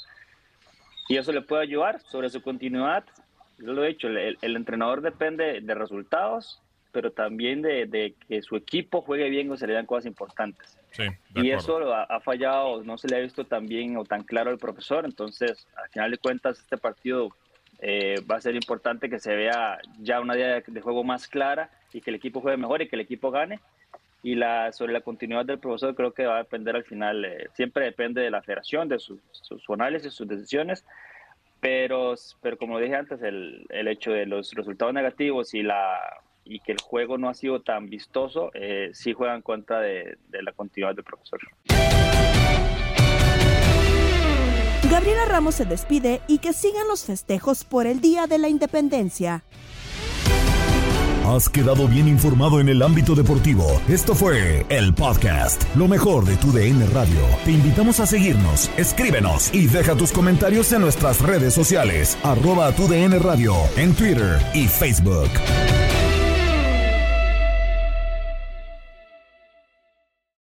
y 1.09 1.17
eso 1.17 1.33
le 1.33 1.41
puede 1.41 1.63
ayudar 1.63 2.01
sobre 2.03 2.29
su 2.29 2.43
continuidad. 2.43 3.05
Yo 3.57 3.73
lo 3.73 3.83
he 3.83 3.89
dicho, 3.89 4.09
el, 4.09 4.37
el 4.41 4.57
entrenador 4.57 5.01
depende 5.01 5.63
de 5.63 5.75
resultados 5.75 6.61
pero 6.95 7.11
también 7.11 7.61
de, 7.61 8.15
que 8.29 8.41
su 8.41 8.55
equipo 8.55 9.03
juegue 9.03 9.29
bien 9.29 9.51
o 9.51 9.57
se 9.57 9.67
le 9.67 9.73
dan 9.73 9.85
cosas 9.85 10.07
importantes. 10.07 10.79
y 11.35 11.51
eso 11.51 11.93
ha, 11.93 12.21
fallado, 12.21 12.85
no 12.85 12.97
se 12.97 13.09
le 13.09 13.17
ha 13.17 13.19
visto 13.19 13.45
tan 13.45 13.67
bien 13.67 13.97
o 13.97 14.05
tan 14.05 14.23
claro 14.23 14.51
al 14.51 14.59
profesor, 14.59 15.05
entonces 15.05 15.67
al 15.77 15.91
final 15.91 16.13
de 16.13 16.19
cuentas 16.19 16.61
este 16.61 16.79
partido 16.79 17.31
eh, 17.81 18.23
va 18.31 18.37
a 18.37 18.41
ser 18.41 18.55
importante 18.55 19.11
que 19.11 19.19
se 19.19 19.35
vea 19.35 19.79
ya 19.99 20.21
una 20.21 20.37
idea 20.37 20.63
de, 20.65 20.81
juego 20.81 21.03
más 21.03 21.27
clara 21.27 21.69
y 21.93 22.01
que 22.01 22.11
el 22.11 22.17
equipo 22.17 22.41
juegue 22.41 22.59
mejor 22.59 22.81
y 22.81 22.89
que 22.89 22.95
el 22.95 23.03
equipo 23.03 23.33
gane. 23.33 23.59
Y 24.23 24.37
la, 24.37 24.73
sobre 24.73 24.93
la 24.93 25.01
continuidad 25.01 25.45
del 25.45 25.59
profesor 25.59 25.97
creo 25.97 26.15
que 26.15 26.27
va 26.27 26.37
a 26.37 26.45
depender 26.45 26.77
al 26.77 26.85
final, 26.85 27.25
eh, 27.25 27.49
siempre 27.55 27.87
depende 27.87 28.23
de 28.23 28.31
la 28.31 28.41
federación, 28.41 28.89
de 28.89 29.01
su, 29.01 29.19
su, 29.33 29.75
análisis, 29.75 30.15
sus 30.15 30.29
decisiones, 30.29 30.87
pero, 31.61 32.15
pero 32.41 32.57
como 32.57 32.79
dije 32.79 32.95
antes, 32.95 33.21
el, 33.21 33.67
el 33.69 33.89
hecho 33.89 34.13
de 34.13 34.25
los 34.25 34.53
resultados 34.55 34.95
negativos 34.95 35.53
y 35.53 35.63
la 35.63 36.01
y 36.45 36.61
que 36.61 36.73
el 36.73 36.81
juego 36.81 37.19
no 37.19 37.29
ha 37.29 37.35
sido 37.35 37.61
tan 37.63 37.89
vistoso, 37.89 38.51
eh, 38.55 38.91
sí 38.93 39.13
juegan 39.13 39.43
contra 39.43 39.81
de, 39.81 40.19
de 40.29 40.43
la 40.43 40.53
continuidad 40.53 40.95
del 40.95 41.05
profesor. 41.05 41.41
Gabriela 44.91 45.25
Ramos 45.27 45.57
se 45.57 45.65
despide 45.65 46.21
y 46.29 46.39
que 46.39 46.53
sigan 46.53 46.87
los 46.87 47.05
festejos 47.05 47.65
por 47.65 47.87
el 47.87 48.01
Día 48.01 48.27
de 48.27 48.39
la 48.39 48.49
Independencia. 48.49 49.43
Has 51.27 51.49
quedado 51.49 51.89
bien 51.89 52.07
informado 52.07 52.61
en 52.61 52.69
el 52.69 52.83
ámbito 52.83 53.15
deportivo. 53.15 53.81
Esto 53.89 54.15
fue 54.15 54.67
el 54.69 54.93
podcast, 54.93 55.65
lo 55.75 55.89
mejor 55.89 56.27
de 56.27 56.37
tu 56.37 56.53
DN 56.53 56.85
Radio. 56.89 57.19
Te 57.47 57.53
invitamos 57.53 57.99
a 57.99 58.07
seguirnos, 58.07 58.71
escríbenos 58.77 59.53
y 59.55 59.67
deja 59.67 59.97
tus 59.97 60.13
comentarios 60.13 60.71
en 60.75 60.83
nuestras 60.83 61.23
redes 61.23 61.55
sociales, 61.55 62.19
arroba 62.23 62.71
tu 62.73 62.87
DN 62.87 63.19
Radio, 63.21 63.55
en 63.79 63.95
Twitter 63.95 64.39
y 64.53 64.69
Facebook. 64.69 65.31